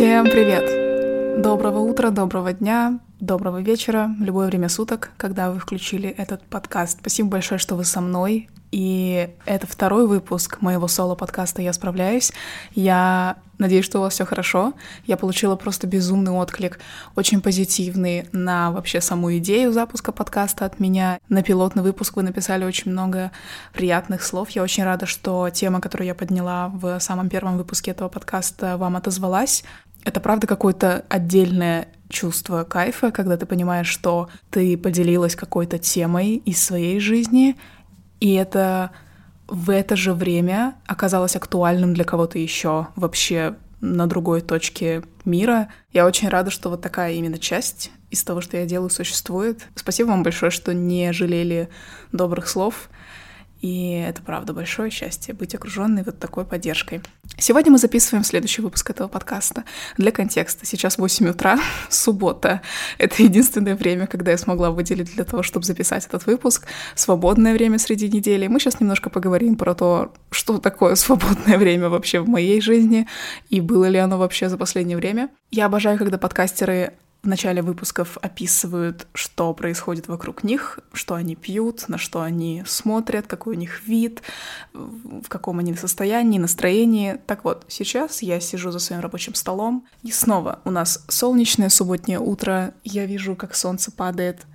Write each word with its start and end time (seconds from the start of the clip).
Всем 0.00 0.24
привет! 0.24 1.42
Доброго 1.42 1.80
утра, 1.80 2.08
доброго 2.08 2.54
дня, 2.54 3.00
доброго 3.20 3.60
вечера, 3.60 4.08
любое 4.18 4.46
время 4.46 4.70
суток, 4.70 5.10
когда 5.18 5.50
вы 5.50 5.58
включили 5.58 6.08
этот 6.08 6.42
подкаст. 6.42 7.00
Спасибо 7.00 7.28
большое, 7.28 7.58
что 7.58 7.74
вы 7.74 7.84
со 7.84 8.00
мной. 8.00 8.48
И 8.72 9.28
это 9.44 9.66
второй 9.66 10.06
выпуск 10.06 10.62
моего 10.62 10.88
соло-подкаста 10.88 11.60
«Я 11.60 11.74
справляюсь». 11.74 12.32
Я 12.72 13.36
надеюсь, 13.58 13.84
что 13.84 13.98
у 13.98 14.02
вас 14.02 14.14
все 14.14 14.24
хорошо. 14.24 14.72
Я 15.04 15.16
получила 15.16 15.56
просто 15.56 15.86
безумный 15.86 16.32
отклик, 16.32 16.78
очень 17.14 17.42
позитивный 17.42 18.26
на 18.32 18.70
вообще 18.70 19.00
саму 19.00 19.36
идею 19.36 19.72
запуска 19.72 20.12
подкаста 20.12 20.64
от 20.64 20.80
меня. 20.80 21.18
На 21.28 21.42
пилотный 21.42 21.82
выпуск 21.82 22.16
вы 22.16 22.22
написали 22.22 22.64
очень 22.64 22.92
много 22.92 23.32
приятных 23.74 24.22
слов. 24.22 24.50
Я 24.50 24.62
очень 24.62 24.84
рада, 24.84 25.04
что 25.04 25.50
тема, 25.50 25.80
которую 25.80 26.06
я 26.06 26.14
подняла 26.14 26.68
в 26.68 27.00
самом 27.00 27.28
первом 27.28 27.58
выпуске 27.58 27.90
этого 27.90 28.08
подкаста, 28.08 28.78
вам 28.78 28.96
отозвалась. 28.96 29.64
Это 30.04 30.20
правда 30.20 30.46
какое-то 30.46 31.04
отдельное 31.08 31.88
чувство 32.08 32.64
кайфа, 32.64 33.10
когда 33.10 33.36
ты 33.36 33.46
понимаешь, 33.46 33.88
что 33.88 34.28
ты 34.50 34.76
поделилась 34.76 35.36
какой-то 35.36 35.78
темой 35.78 36.36
из 36.36 36.62
своей 36.62 37.00
жизни, 37.00 37.56
и 38.18 38.34
это 38.34 38.90
в 39.46 39.70
это 39.70 39.96
же 39.96 40.14
время 40.14 40.74
оказалось 40.86 41.36
актуальным 41.36 41.94
для 41.94 42.04
кого-то 42.04 42.38
еще 42.38 42.88
вообще 42.96 43.56
на 43.80 44.06
другой 44.06 44.42
точке 44.42 45.02
мира. 45.24 45.68
Я 45.92 46.06
очень 46.06 46.28
рада, 46.28 46.50
что 46.50 46.68
вот 46.68 46.82
такая 46.82 47.14
именно 47.14 47.38
часть 47.38 47.90
из 48.10 48.22
того, 48.22 48.40
что 48.40 48.56
я 48.56 48.66
делаю, 48.66 48.90
существует. 48.90 49.66
Спасибо 49.74 50.08
вам 50.08 50.22
большое, 50.22 50.50
что 50.50 50.74
не 50.74 51.12
жалели 51.12 51.68
добрых 52.12 52.48
слов. 52.48 52.90
И 53.60 53.92
это 53.92 54.22
правда 54.22 54.54
большое 54.54 54.90
счастье 54.90 55.34
быть 55.34 55.54
окруженной 55.54 56.02
вот 56.02 56.18
такой 56.18 56.44
поддержкой. 56.44 57.02
Сегодня 57.38 57.72
мы 57.72 57.78
записываем 57.78 58.24
следующий 58.24 58.62
выпуск 58.62 58.88
этого 58.90 59.06
подкаста. 59.08 59.64
Для 59.98 60.12
контекста, 60.12 60.64
сейчас 60.64 60.96
8 60.96 61.28
утра, 61.28 61.58
суббота. 61.90 62.62
Это 62.98 63.22
единственное 63.22 63.76
время, 63.76 64.06
когда 64.06 64.30
я 64.30 64.38
смогла 64.38 64.70
выделить 64.70 65.14
для 65.14 65.24
того, 65.24 65.42
чтобы 65.42 65.66
записать 65.66 66.06
этот 66.06 66.26
выпуск. 66.26 66.66
Свободное 66.94 67.52
время 67.52 67.78
среди 67.78 68.08
недели. 68.08 68.46
Мы 68.46 68.60
сейчас 68.60 68.80
немножко 68.80 69.10
поговорим 69.10 69.56
про 69.56 69.74
то, 69.74 70.12
что 70.30 70.58
такое 70.58 70.94
свободное 70.94 71.58
время 71.58 71.88
вообще 71.90 72.20
в 72.20 72.28
моей 72.28 72.60
жизни 72.60 73.06
и 73.50 73.60
было 73.60 73.86
ли 73.86 73.98
оно 73.98 74.18
вообще 74.18 74.48
за 74.48 74.56
последнее 74.56 74.96
время. 74.96 75.28
Я 75.50 75.66
обожаю, 75.66 75.98
когда 75.98 76.16
подкастеры 76.16 76.94
в 77.22 77.28
начале 77.28 77.60
выпусков 77.60 78.16
описывают, 78.22 79.06
что 79.12 79.52
происходит 79.52 80.08
вокруг 80.08 80.42
них, 80.42 80.78
что 80.92 81.14
они 81.14 81.36
пьют, 81.36 81.88
на 81.88 81.98
что 81.98 82.22
они 82.22 82.62
смотрят, 82.66 83.26
какой 83.26 83.56
у 83.56 83.58
них 83.58 83.86
вид, 83.86 84.22
в 84.72 85.28
каком 85.28 85.58
они 85.58 85.74
состоянии, 85.74 86.38
настроении. 86.38 87.18
Так 87.26 87.44
вот, 87.44 87.64
сейчас 87.68 88.22
я 88.22 88.40
сижу 88.40 88.70
за 88.70 88.78
своим 88.78 89.00
рабочим 89.00 89.34
столом, 89.34 89.86
и 90.02 90.10
снова 90.10 90.60
у 90.64 90.70
нас 90.70 91.04
солнечное 91.08 91.68
субботнее 91.68 92.18
утро, 92.18 92.74
я 92.84 93.04
вижу, 93.04 93.36
как 93.36 93.54
солнце 93.54 93.90
падает 93.92 94.46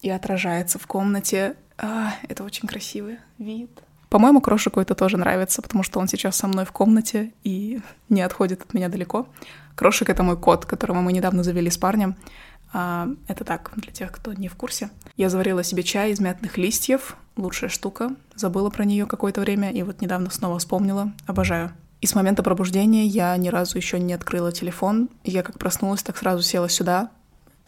и 0.00 0.08
отражается 0.08 0.78
в 0.78 0.86
комнате. 0.86 1.56
А, 1.78 2.14
это 2.28 2.44
очень 2.44 2.66
красивый 2.66 3.18
вид. 3.38 3.82
По-моему, 4.08 4.40
Крошику 4.40 4.80
это 4.80 4.94
тоже 4.94 5.16
нравится, 5.16 5.62
потому 5.62 5.82
что 5.82 5.98
он 5.98 6.08
сейчас 6.08 6.36
со 6.36 6.46
мной 6.46 6.64
в 6.64 6.72
комнате 6.72 7.32
и 7.42 7.80
не 8.08 8.22
отходит 8.22 8.62
от 8.62 8.74
меня 8.74 8.88
далеко. 8.88 9.26
Крошик— 9.74 10.08
это 10.10 10.22
мой 10.22 10.36
кот, 10.36 10.64
которого 10.64 11.00
мы 11.00 11.12
недавно 11.12 11.42
завели 11.42 11.70
с 11.70 11.76
парнем. 11.76 12.16
А, 12.72 13.08
это 13.28 13.44
так, 13.44 13.72
для 13.76 13.92
тех, 13.92 14.12
кто 14.12 14.32
не 14.32 14.48
в 14.48 14.54
курсе. 14.54 14.90
Я 15.16 15.28
заварила 15.28 15.62
себе 15.64 15.82
чай 15.82 16.12
из 16.12 16.20
мятных 16.20 16.56
листьев. 16.56 17.16
Лучшая 17.36 17.68
штука. 17.68 18.14
Забыла 18.34 18.70
про 18.70 18.84
нее 18.84 19.06
какое-то 19.06 19.40
время 19.40 19.70
и 19.70 19.82
вот 19.82 20.00
недавно 20.00 20.30
снова 20.30 20.58
вспомнила. 20.58 21.12
Обожаю. 21.26 21.72
И 22.00 22.06
с 22.06 22.14
момента 22.14 22.42
пробуждения 22.42 23.06
я 23.06 23.36
ни 23.36 23.48
разу 23.48 23.76
еще 23.76 23.98
не 23.98 24.12
открыла 24.14 24.52
телефон. 24.52 25.08
Я 25.24 25.42
как 25.42 25.58
проснулась, 25.58 26.02
так 26.02 26.16
сразу 26.16 26.42
села 26.42 26.68
сюда. 26.68 27.10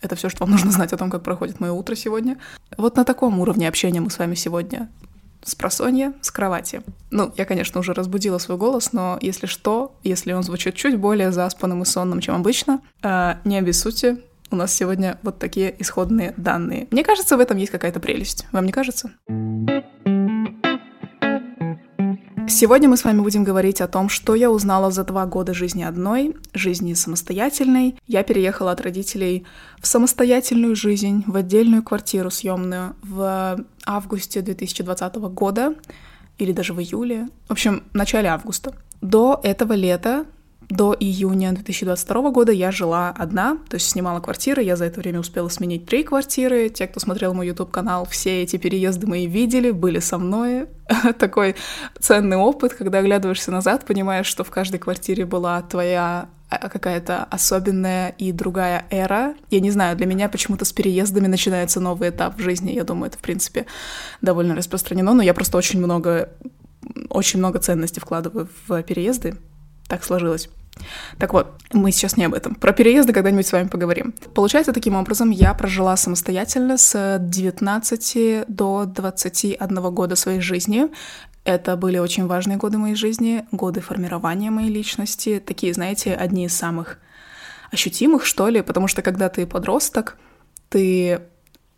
Это 0.00 0.14
все, 0.14 0.28
что 0.28 0.44
вам 0.44 0.52
нужно 0.52 0.70
знать 0.70 0.92
о 0.92 0.96
том, 0.96 1.10
как 1.10 1.22
проходит 1.22 1.60
мое 1.60 1.72
утро 1.72 1.94
сегодня. 1.94 2.38
Вот 2.76 2.96
на 2.96 3.04
таком 3.04 3.40
уровне 3.40 3.68
общения 3.68 4.00
мы 4.00 4.10
с 4.10 4.18
вами 4.18 4.34
сегодня 4.34 4.88
с 5.42 5.54
просонья, 5.54 6.12
с 6.20 6.30
кровати. 6.30 6.82
Ну, 7.10 7.32
я, 7.36 7.44
конечно, 7.44 7.80
уже 7.80 7.94
разбудила 7.94 8.38
свой 8.38 8.58
голос, 8.58 8.92
но 8.92 9.18
если 9.20 9.46
что, 9.46 9.94
если 10.02 10.32
он 10.32 10.42
звучит 10.42 10.74
чуть 10.74 10.96
более 10.96 11.32
заспанным 11.32 11.82
и 11.82 11.84
сонным, 11.84 12.20
чем 12.20 12.34
обычно, 12.34 12.80
э, 13.02 13.34
не 13.44 13.58
обессудьте, 13.58 14.18
у 14.50 14.56
нас 14.56 14.72
сегодня 14.72 15.18
вот 15.22 15.38
такие 15.38 15.74
исходные 15.78 16.34
данные. 16.36 16.88
Мне 16.90 17.04
кажется, 17.04 17.36
в 17.36 17.40
этом 17.40 17.58
есть 17.58 17.70
какая-то 17.70 18.00
прелесть. 18.00 18.46
Вам 18.52 18.66
не 18.66 18.72
кажется? 18.72 19.12
Сегодня 22.50 22.88
мы 22.88 22.96
с 22.96 23.04
вами 23.04 23.20
будем 23.20 23.44
говорить 23.44 23.82
о 23.82 23.88
том, 23.88 24.08
что 24.08 24.34
я 24.34 24.50
узнала 24.50 24.90
за 24.90 25.04
два 25.04 25.26
года 25.26 25.52
жизни 25.52 25.82
одной, 25.82 26.34
жизни 26.54 26.94
самостоятельной. 26.94 27.96
Я 28.06 28.22
переехала 28.22 28.72
от 28.72 28.80
родителей 28.80 29.44
в 29.80 29.86
самостоятельную 29.86 30.74
жизнь, 30.74 31.24
в 31.26 31.36
отдельную 31.36 31.82
квартиру 31.82 32.30
съемную 32.30 32.96
в 33.02 33.58
августе 33.84 34.40
2020 34.40 35.16
года 35.16 35.74
или 36.38 36.52
даже 36.52 36.72
в 36.72 36.80
июле. 36.80 37.28
В 37.48 37.52
общем, 37.52 37.82
в 37.92 37.94
начале 37.94 38.30
августа. 38.30 38.74
До 39.02 39.38
этого 39.42 39.74
лета 39.74 40.24
до 40.68 40.94
июня 40.98 41.52
2022 41.52 42.30
года 42.30 42.52
я 42.52 42.70
жила 42.70 43.14
одна, 43.16 43.58
то 43.68 43.76
есть 43.76 43.88
снимала 43.88 44.20
квартиры. 44.20 44.62
Я 44.62 44.76
за 44.76 44.84
это 44.84 45.00
время 45.00 45.20
успела 45.20 45.48
сменить 45.48 45.86
три 45.86 46.02
квартиры. 46.02 46.68
Те, 46.68 46.86
кто 46.86 47.00
смотрел 47.00 47.32
мой 47.32 47.46
YouTube-канал, 47.46 48.06
все 48.10 48.42
эти 48.42 48.58
переезды 48.58 49.06
мои 49.06 49.26
видели, 49.26 49.70
были 49.70 49.98
со 49.98 50.18
мной. 50.18 50.66
Такой 51.18 51.56
ценный 51.98 52.36
опыт, 52.36 52.74
когда 52.74 52.98
оглядываешься 52.98 53.50
назад, 53.50 53.86
понимаешь, 53.86 54.26
что 54.26 54.44
в 54.44 54.50
каждой 54.50 54.78
квартире 54.78 55.24
была 55.24 55.62
твоя 55.62 56.28
а, 56.50 56.68
какая-то 56.68 57.24
особенная 57.24 58.10
и 58.18 58.30
другая 58.32 58.84
эра. 58.90 59.34
Я 59.50 59.60
не 59.60 59.70
знаю, 59.70 59.96
для 59.96 60.06
меня 60.06 60.28
почему-то 60.28 60.66
с 60.66 60.72
переездами 60.72 61.28
начинается 61.28 61.80
новый 61.80 62.10
этап 62.10 62.36
в 62.36 62.42
жизни. 62.42 62.72
Я 62.72 62.84
думаю, 62.84 63.08
это, 63.08 63.16
в 63.16 63.22
принципе, 63.22 63.64
довольно 64.20 64.54
распространено, 64.54 65.14
но 65.14 65.22
я 65.22 65.32
просто 65.32 65.56
очень 65.56 65.78
много 65.78 66.30
очень 67.10 67.38
много 67.38 67.58
ценностей 67.58 68.00
вкладываю 68.00 68.48
в 68.66 68.82
переезды. 68.82 69.36
Так 69.88 70.04
сложилось. 70.04 70.48
Так 71.18 71.32
вот, 71.32 71.54
мы 71.72 71.90
сейчас 71.90 72.16
не 72.16 72.24
об 72.24 72.34
этом. 72.34 72.54
Про 72.54 72.72
переезды 72.72 73.12
когда-нибудь 73.12 73.46
с 73.46 73.52
вами 73.52 73.68
поговорим. 73.68 74.14
Получается, 74.34 74.72
таким 74.72 74.94
образом, 74.94 75.30
я 75.30 75.54
прожила 75.54 75.96
самостоятельно 75.96 76.76
с 76.76 77.18
19 77.20 78.44
до 78.48 78.84
21 78.84 79.94
года 79.94 80.16
своей 80.16 80.40
жизни. 80.40 80.86
Это 81.44 81.76
были 81.76 81.98
очень 81.98 82.26
важные 82.26 82.58
годы 82.58 82.78
моей 82.78 82.94
жизни, 82.94 83.46
годы 83.52 83.80
формирования 83.80 84.50
моей 84.50 84.70
личности, 84.70 85.42
такие, 85.44 85.72
знаете, 85.72 86.14
одни 86.14 86.44
из 86.44 86.54
самых 86.54 86.98
ощутимых, 87.72 88.24
что 88.24 88.48
ли, 88.48 88.62
потому 88.62 88.88
что 88.88 89.02
когда 89.02 89.28
ты 89.28 89.46
подросток, 89.46 90.16
ты 90.68 91.22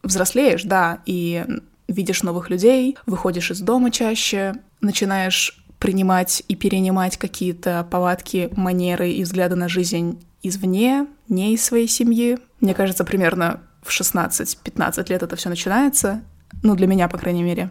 взрослеешь, 0.03 0.65
да, 0.65 1.01
и 1.07 1.45
видишь 1.89 2.23
новых 2.23 2.51
людей, 2.51 2.97
выходишь 3.07 3.51
из 3.51 3.61
дома 3.61 3.91
чаще, 3.91 4.55
начинаешь 4.81 5.60
принимать 5.81 6.45
и 6.47 6.55
перенимать 6.55 7.17
какие-то 7.17 7.87
повадки, 7.91 8.51
манеры 8.55 9.11
и 9.11 9.25
взгляды 9.25 9.57
на 9.57 9.69
жизнь 9.69 10.23
извне, 10.43 11.07
не 11.29 11.55
из 11.55 11.65
своей 11.65 11.89
семьи. 11.89 12.39
Мне 12.61 12.75
кажется, 12.75 13.05
примерно 13.05 13.63
в 13.83 13.89
16-15 13.91 15.09
лет 15.09 15.23
это 15.23 15.37
все 15.37 15.49
начинается, 15.49 16.23
ну, 16.63 16.77
для 16.77 16.87
меня, 16.87 17.09
по 17.09 17.19
крайней 17.19 17.43
мере. 17.43 17.71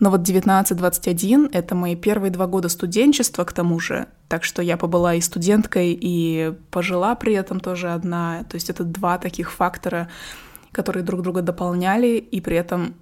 Но 0.00 0.10
вот 0.10 0.22
19-21— 0.22 1.50
это 1.52 1.74
мои 1.74 1.94
первые 1.94 2.30
два 2.30 2.46
года 2.46 2.68
студенчества, 2.68 3.44
к 3.44 3.52
тому 3.52 3.78
же. 3.78 4.08
Так 4.28 4.42
что 4.44 4.62
я 4.62 4.76
побыла 4.76 5.14
и 5.14 5.20
студенткой, 5.20 5.96
и 6.00 6.54
пожила 6.70 7.14
при 7.14 7.34
этом 7.34 7.60
тоже 7.60 7.92
одна. 7.92 8.44
То 8.44 8.56
есть 8.56 8.70
это 8.70 8.82
два 8.82 9.18
таких 9.18 9.52
фактора, 9.52 10.08
которые 10.72 11.04
друг 11.04 11.22
друга 11.22 11.42
дополняли, 11.42 12.16
и 12.16 12.40
при 12.40 12.56
этом 12.56 12.94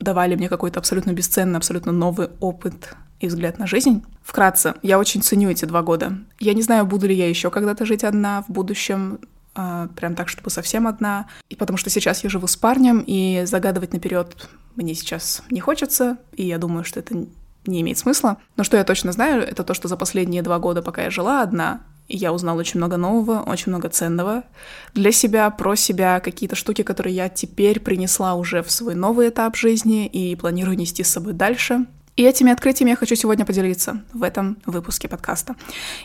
давали 0.00 0.34
мне 0.34 0.48
какой-то 0.48 0.80
абсолютно 0.80 1.12
бесценный, 1.12 1.58
абсолютно 1.58 1.92
новый 1.92 2.30
опыт 2.40 2.96
и 3.22 3.28
взгляд 3.28 3.58
на 3.58 3.66
жизнь. 3.66 4.04
Вкратце, 4.22 4.74
я 4.82 4.98
очень 4.98 5.22
ценю 5.22 5.50
эти 5.50 5.64
два 5.64 5.82
года. 5.82 6.18
Я 6.38 6.54
не 6.54 6.62
знаю, 6.62 6.84
буду 6.84 7.06
ли 7.06 7.14
я 7.14 7.28
еще 7.28 7.50
когда-то 7.50 7.86
жить 7.86 8.04
одна 8.04 8.42
в 8.42 8.50
будущем, 8.50 9.20
э, 9.54 9.88
прям 9.96 10.14
так, 10.14 10.28
чтобы 10.28 10.50
совсем 10.50 10.86
одна. 10.86 11.28
И 11.48 11.56
потому 11.56 11.76
что 11.76 11.88
сейчас 11.88 12.24
я 12.24 12.30
живу 12.30 12.46
с 12.46 12.56
парнем, 12.56 13.02
и 13.06 13.44
загадывать 13.46 13.92
наперед 13.92 14.48
мне 14.74 14.94
сейчас 14.94 15.42
не 15.50 15.60
хочется, 15.60 16.18
и 16.32 16.46
я 16.46 16.58
думаю, 16.58 16.84
что 16.84 16.98
это 17.00 17.14
не 17.66 17.80
имеет 17.82 17.98
смысла. 17.98 18.38
Но 18.56 18.64
что 18.64 18.76
я 18.76 18.84
точно 18.84 19.12
знаю, 19.12 19.42
это 19.42 19.62
то, 19.62 19.74
что 19.74 19.88
за 19.88 19.96
последние 19.96 20.42
два 20.42 20.58
года, 20.58 20.82
пока 20.82 21.04
я 21.04 21.10
жила 21.10 21.42
одна, 21.42 21.82
я 22.08 22.32
узнала 22.32 22.58
очень 22.58 22.78
много 22.78 22.96
нового, 22.96 23.40
очень 23.40 23.70
много 23.70 23.88
ценного 23.88 24.42
для 24.94 25.12
себя, 25.12 25.48
про 25.50 25.76
себя, 25.76 26.20
какие-то 26.20 26.56
штуки, 26.56 26.82
которые 26.82 27.14
я 27.14 27.28
теперь 27.28 27.80
принесла 27.80 28.34
уже 28.34 28.62
в 28.62 28.70
свой 28.70 28.94
новый 28.94 29.28
этап 29.28 29.56
жизни 29.56 30.06
и 30.06 30.34
планирую 30.34 30.76
нести 30.76 31.04
с 31.04 31.10
собой 31.10 31.32
дальше. 31.32 31.86
И 32.16 32.24
этими 32.24 32.52
открытиями 32.52 32.90
я 32.90 32.96
хочу 32.96 33.14
сегодня 33.14 33.46
поделиться 33.46 34.02
в 34.12 34.22
этом 34.22 34.58
выпуске 34.66 35.08
подкаста. 35.08 35.56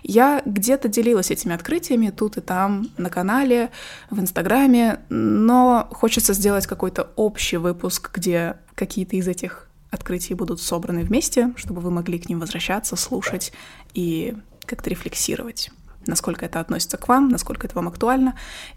Я 0.04 0.42
где-то 0.46 0.88
делилась 0.88 1.32
этими 1.32 1.54
открытиями 1.54 2.12
тут 2.12 2.38
и 2.38 2.42
там 2.42 2.88
на 2.98 3.10
канале, 3.10 3.72
в 4.10 4.20
Инстаграме, 4.20 5.02
но 5.10 5.88
хочется 5.92 6.34
сделать 6.34 6.66
какой-то 6.66 7.10
общий 7.18 7.58
выпуск, 7.58 8.12
где 8.14 8.56
какие-то 8.76 9.18
из 9.18 9.28
этих 9.28 9.68
открытий 9.92 10.34
будут 10.34 10.62
собраны 10.62 11.04
вместе, 11.04 11.54
чтобы 11.58 11.82
вы 11.82 11.92
могли 11.92 12.20
к 12.20 12.30
ним 12.30 12.40
возвращаться, 12.40 12.96
слушать 12.96 13.52
и 13.94 14.36
как-то 14.66 14.90
рефлексировать. 14.90 15.72
насколько 16.06 16.46
это 16.46 16.62
относится 16.62 16.96
к 16.96 17.10
вам, 17.10 17.28
насколько 17.28 17.68
это 17.68 17.76
вам 17.76 17.90
актуально 17.90 18.36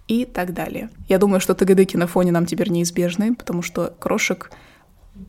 и 0.08 0.24
так 0.24 0.52
далее. 0.52 0.90
Я 1.08 1.18
думаю, 1.18 1.40
что 1.40 1.54
тагадыки 1.54 1.96
на 1.96 2.08
фоне 2.08 2.32
нам 2.32 2.44
теперь 2.44 2.70
неизбежны, 2.70 3.36
потому 3.36 3.62
что 3.62 3.94
крошек 4.00 4.50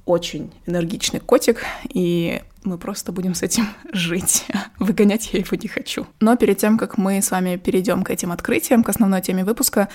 очень 0.05 0.51
энергичный 0.65 1.19
котик, 1.19 1.63
и 1.89 2.41
мы 2.63 2.77
просто 2.77 3.11
будем 3.11 3.33
с 3.33 3.41
этим 3.41 3.67
жить. 3.91 4.45
Выгонять 4.79 5.33
я 5.33 5.39
его 5.39 5.57
не 5.61 5.67
хочу. 5.67 6.07
Но 6.19 6.35
перед 6.35 6.57
тем, 6.57 6.77
как 6.77 6.97
мы 6.97 7.21
с 7.21 7.31
вами 7.31 7.55
перейдем 7.57 8.03
к 8.03 8.09
этим 8.09 8.31
открытиям, 8.31 8.83
к 8.83 8.89
основной 8.89 9.21
теме 9.21 9.43
выпуска, 9.43 9.89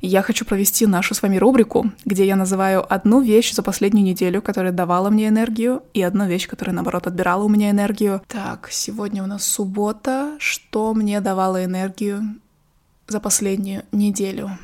я 0.00 0.22
хочу 0.22 0.44
провести 0.44 0.86
нашу 0.86 1.14
с 1.14 1.22
вами 1.22 1.36
рубрику, 1.36 1.90
где 2.04 2.26
я 2.26 2.36
называю 2.36 2.90
одну 2.92 3.20
вещь 3.20 3.52
за 3.52 3.62
последнюю 3.62 4.04
неделю, 4.04 4.40
которая 4.40 4.72
давала 4.72 5.10
мне 5.10 5.28
энергию, 5.28 5.82
и 5.92 6.02
одну 6.02 6.26
вещь, 6.26 6.48
которая, 6.48 6.74
наоборот, 6.74 7.06
отбирала 7.06 7.44
у 7.44 7.48
меня 7.48 7.70
энергию. 7.70 8.22
Так, 8.26 8.68
сегодня 8.70 9.22
у 9.22 9.26
нас 9.26 9.44
суббота. 9.44 10.36
Что 10.38 10.94
мне 10.94 11.20
давало 11.20 11.64
энергию 11.64 12.22
за 13.08 13.20
последнюю 13.20 13.82
неделю? 13.92 14.58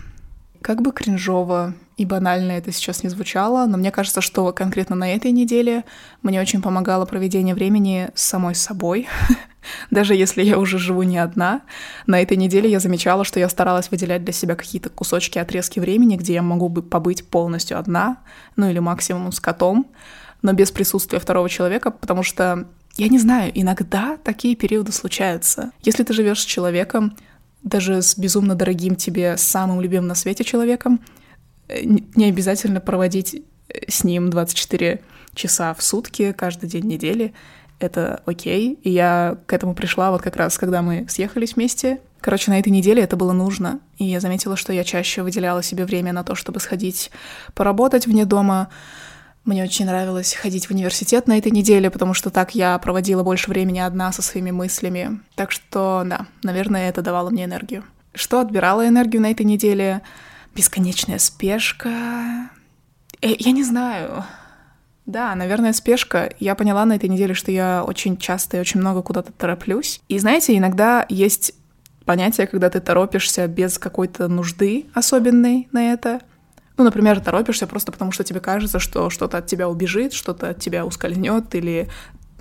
Как 0.62 0.80
бы 0.80 0.90
кринжово 0.90 1.74
и 1.96 2.04
банально 2.04 2.52
это 2.52 2.72
сейчас 2.72 3.02
не 3.02 3.08
звучало, 3.08 3.66
но 3.66 3.78
мне 3.78 3.90
кажется, 3.90 4.20
что 4.20 4.52
конкретно 4.52 4.94
на 4.96 5.14
этой 5.14 5.32
неделе 5.32 5.84
мне 6.22 6.40
очень 6.40 6.60
помогало 6.60 7.06
проведение 7.06 7.54
времени 7.54 8.10
с 8.14 8.22
самой 8.22 8.54
собой. 8.54 9.08
Даже 9.90 10.14
если 10.14 10.42
я 10.42 10.58
уже 10.58 10.78
живу 10.78 11.02
не 11.04 11.16
одна, 11.16 11.62
на 12.06 12.20
этой 12.20 12.36
неделе 12.36 12.70
я 12.70 12.80
замечала, 12.80 13.24
что 13.24 13.40
я 13.40 13.48
старалась 13.48 13.90
выделять 13.90 14.24
для 14.24 14.34
себя 14.34 14.56
какие-то 14.56 14.90
кусочки, 14.90 15.38
отрезки 15.38 15.80
времени, 15.80 16.16
где 16.16 16.34
я 16.34 16.42
могу 16.42 16.68
бы 16.68 16.82
побыть 16.82 17.26
полностью 17.26 17.78
одна, 17.78 18.18
ну 18.56 18.68
или 18.68 18.78
максимум 18.78 19.32
с 19.32 19.40
котом, 19.40 19.86
но 20.42 20.52
без 20.52 20.70
присутствия 20.70 21.18
второго 21.18 21.48
человека, 21.48 21.90
потому 21.90 22.22
что 22.22 22.68
я 22.96 23.08
не 23.08 23.18
знаю, 23.18 23.50
иногда 23.54 24.18
такие 24.22 24.54
периоды 24.54 24.92
случаются. 24.92 25.70
Если 25.82 26.02
ты 26.02 26.12
живешь 26.12 26.42
с 26.42 26.44
человеком, 26.44 27.16
даже 27.62 28.02
с 28.02 28.18
безумно 28.18 28.54
дорогим 28.54 28.96
тебе, 28.96 29.38
самым 29.38 29.80
любимым 29.80 30.08
на 30.08 30.14
свете 30.14 30.44
человеком, 30.44 31.00
не 31.68 32.26
обязательно 32.26 32.80
проводить 32.80 33.34
э, 33.68 33.90
с 33.90 34.04
ним 34.04 34.30
24 34.30 35.00
часа 35.34 35.74
в 35.74 35.82
сутки, 35.82 36.32
каждый 36.32 36.68
день 36.68 36.86
недели. 36.86 37.34
Это 37.78 38.22
окей. 38.24 38.78
И 38.82 38.90
я 38.90 39.38
к 39.46 39.52
этому 39.52 39.74
пришла 39.74 40.10
вот 40.10 40.22
как 40.22 40.36
раз, 40.36 40.56
когда 40.56 40.82
мы 40.82 41.06
съехались 41.08 41.56
вместе. 41.56 42.00
Короче, 42.20 42.50
на 42.50 42.58
этой 42.58 42.70
неделе 42.70 43.02
это 43.02 43.16
было 43.16 43.32
нужно. 43.32 43.80
И 43.98 44.04
я 44.04 44.20
заметила, 44.20 44.56
что 44.56 44.72
я 44.72 44.82
чаще 44.82 45.22
выделяла 45.22 45.62
себе 45.62 45.84
время 45.84 46.12
на 46.12 46.24
то, 46.24 46.34
чтобы 46.34 46.60
сходить 46.60 47.10
поработать 47.54 48.06
вне 48.06 48.24
дома, 48.24 48.70
мне 49.46 49.62
очень 49.62 49.86
нравилось 49.86 50.34
ходить 50.34 50.66
в 50.66 50.72
университет 50.72 51.28
на 51.28 51.38
этой 51.38 51.52
неделе, 51.52 51.88
потому 51.88 52.14
что 52.14 52.30
так 52.30 52.56
я 52.56 52.76
проводила 52.78 53.22
больше 53.22 53.48
времени 53.48 53.78
одна 53.78 54.10
со 54.10 54.20
своими 54.20 54.50
мыслями. 54.50 55.20
Так 55.36 55.52
что, 55.52 56.02
да, 56.04 56.26
наверное, 56.42 56.88
это 56.88 57.00
давало 57.00 57.30
мне 57.30 57.44
энергию. 57.44 57.84
Что 58.12 58.40
отбирало 58.40 58.88
энергию 58.88 59.22
на 59.22 59.30
этой 59.30 59.46
неделе? 59.46 60.02
Бесконечная 60.56 61.18
спешка. 61.18 62.50
Э, 63.20 63.28
я 63.38 63.52
не 63.52 63.62
знаю. 63.62 64.24
Да, 65.04 65.34
наверное, 65.34 65.72
спешка. 65.72 66.30
Я 66.40 66.54
поняла 66.54 66.84
на 66.84 66.96
этой 66.96 67.08
неделе, 67.08 67.34
что 67.34 67.52
я 67.52 67.84
очень 67.86 68.16
часто 68.16 68.56
и 68.56 68.60
очень 68.60 68.80
много 68.80 69.02
куда-то 69.02 69.32
тороплюсь. 69.32 70.00
И 70.08 70.18
знаете, 70.18 70.56
иногда 70.56 71.06
есть 71.08 71.52
понятие, 72.04 72.46
когда 72.46 72.70
ты 72.70 72.80
торопишься 72.80 73.46
без 73.46 73.78
какой-то 73.78 74.26
нужды 74.28 74.86
особенной 74.94 75.68
на 75.72 75.92
это— 75.92 76.20
ну, 76.76 76.84
например, 76.84 77.20
торопишься 77.20 77.66
просто 77.66 77.90
потому, 77.90 78.12
что 78.12 78.22
тебе 78.22 78.40
кажется, 78.40 78.78
что 78.78 79.08
что-то 79.08 79.38
от 79.38 79.46
тебя 79.46 79.68
убежит, 79.68 80.12
что-то 80.12 80.50
от 80.50 80.60
тебя 80.60 80.84
ускользнет, 80.84 81.54
или 81.54 81.88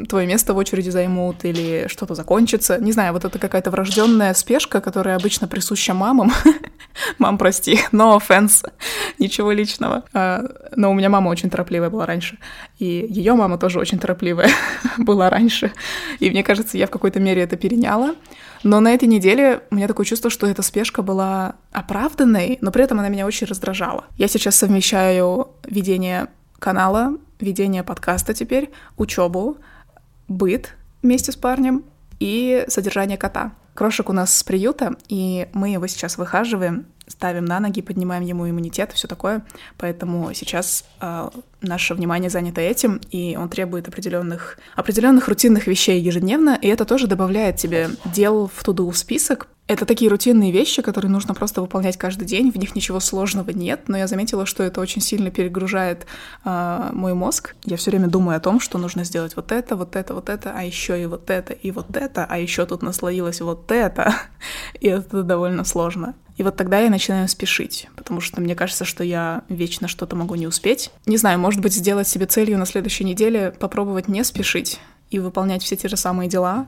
твое 0.09 0.27
место 0.27 0.53
в 0.53 0.57
очереди 0.57 0.89
займут, 0.89 1.45
или 1.45 1.87
что-то 1.87 2.15
закончится. 2.15 2.77
Не 2.77 2.91
знаю, 2.91 3.13
вот 3.13 3.23
это 3.23 3.39
какая-то 3.39 3.71
врожденная 3.71 4.33
спешка, 4.33 4.81
которая 4.81 5.15
обычно 5.15 5.47
присуща 5.47 5.93
мамам. 5.93 6.33
Мам, 7.17 7.37
прости, 7.37 7.79
no 7.91 8.17
offense, 8.17 8.69
ничего 9.19 9.51
личного. 9.51 10.03
А, 10.13 10.43
но 10.75 10.91
у 10.91 10.93
меня 10.93 11.09
мама 11.09 11.29
очень 11.29 11.49
торопливая 11.49 11.89
была 11.89 12.05
раньше, 12.05 12.37
и 12.79 13.05
ее 13.09 13.33
мама 13.33 13.57
тоже 13.57 13.79
очень 13.79 13.99
торопливая 13.99 14.49
была 14.97 15.29
раньше. 15.29 15.71
И 16.19 16.29
мне 16.29 16.43
кажется, 16.43 16.77
я 16.77 16.87
в 16.87 16.91
какой-то 16.91 17.19
мере 17.19 17.41
это 17.41 17.57
переняла. 17.57 18.15
Но 18.63 18.79
на 18.79 18.93
этой 18.93 19.07
неделе 19.07 19.61
у 19.69 19.75
меня 19.75 19.87
такое 19.87 20.05
чувство, 20.05 20.29
что 20.29 20.47
эта 20.47 20.61
спешка 20.61 21.03
была 21.03 21.55
оправданной, 21.71 22.57
но 22.61 22.71
при 22.71 22.83
этом 22.83 22.99
она 22.99 23.09
меня 23.09 23.27
очень 23.27 23.45
раздражала. 23.45 24.05
Я 24.17 24.27
сейчас 24.27 24.55
совмещаю 24.55 25.49
ведение 25.65 26.27
канала, 26.57 27.17
ведение 27.39 27.83
подкаста 27.83 28.33
теперь, 28.33 28.71
учебу, 28.97 29.57
быт 30.27 30.73
вместе 31.03 31.31
с 31.31 31.35
парнем 31.35 31.83
и 32.19 32.65
содержание 32.67 33.17
кота. 33.17 33.53
Крошек 33.75 34.09
у 34.09 34.13
нас 34.13 34.35
с 34.35 34.43
приюта, 34.43 34.95
и 35.09 35.47
мы 35.53 35.69
его 35.69 35.85
сейчас 35.87 36.17
выхаживаем, 36.17 36.85
ставим 37.07 37.43
на 37.45 37.59
ноги, 37.59 37.81
поднимаем 37.81 38.23
ему 38.23 38.49
иммунитет, 38.49 38.93
все 38.93 39.07
такое. 39.07 39.45
Поэтому 39.77 40.33
сейчас 40.33 40.85
э, 41.01 41.29
наше 41.61 41.93
внимание 41.93 42.29
занято 42.29 42.61
этим, 42.61 43.01
и 43.11 43.35
он 43.35 43.49
требует 43.49 43.87
определенных, 43.87 44.57
определенных 44.75 45.27
рутинных 45.27 45.67
вещей 45.67 45.99
ежедневно, 46.01 46.57
и 46.59 46.67
это 46.67 46.85
тоже 46.85 47.07
добавляет 47.07 47.57
тебе 47.57 47.89
дел 48.05 48.49
в 48.51 48.63
туду 48.63 48.91
список, 48.93 49.47
это 49.67 49.85
такие 49.85 50.11
рутинные 50.11 50.51
вещи, 50.51 50.81
которые 50.83 51.09
нужно 51.09 51.33
просто 51.33 51.61
выполнять 51.61 51.97
каждый 51.97 52.25
день, 52.25 52.51
в 52.51 52.55
них 52.57 52.75
ничего 52.75 52.99
сложного 52.99 53.49
нет, 53.49 53.87
но 53.87 53.97
я 53.97 54.05
заметила, 54.05 54.45
что 54.45 54.63
это 54.63 54.79
очень 54.79 55.01
сильно 55.01 55.31
перегружает 55.31 56.05
э, 56.43 56.89
мой 56.93 57.15
мозг. 57.15 57.55
Я 57.63 57.77
все 57.77 57.89
время 57.89 58.07
думаю 58.07 58.37
о 58.37 58.39
том, 58.39 58.59
что 58.59 58.77
нужно 58.77 59.03
сделать 59.03 59.35
вот 59.35 59.51
это, 59.51 59.75
вот 59.75 59.95
это, 59.95 60.13
вот 60.13 60.29
это, 60.29 60.53
а 60.55 60.63
еще 60.63 61.01
и 61.01 61.07
вот 61.07 61.29
это, 61.31 61.53
и 61.53 61.71
вот 61.71 61.97
это, 61.97 62.25
а 62.29 62.37
еще 62.37 62.65
тут 62.67 62.83
наслоилось 62.83 63.41
вот 63.41 63.71
это, 63.71 64.13
и 64.79 64.87
это 64.87 65.23
довольно 65.23 65.63
сложно. 65.63 66.13
И 66.37 66.43
вот 66.43 66.57
тогда 66.57 66.79
я 66.79 66.89
начинаю 66.89 67.27
спешить, 67.27 67.87
потому 67.95 68.21
что 68.21 68.41
мне 68.41 68.55
кажется, 68.55 68.85
что 68.85 69.03
я 69.03 69.43
вечно 69.49 69.87
что-то 69.87 70.15
могу 70.15 70.35
не 70.35 70.47
успеть. 70.47 70.91
Не 71.07 71.17
знаю, 71.17 71.39
может 71.39 71.61
быть, 71.61 71.73
сделать 71.73 72.07
себе 72.07 72.27
целью 72.27 72.59
на 72.59 72.65
следующей 72.65 73.05
неделе 73.05 73.51
попробовать 73.57 74.09
не 74.09 74.23
спешить 74.23 74.79
и 75.09 75.17
выполнять 75.17 75.63
все 75.63 75.75
те 75.75 75.87
же 75.87 75.97
самые 75.97 76.29
дела, 76.29 76.67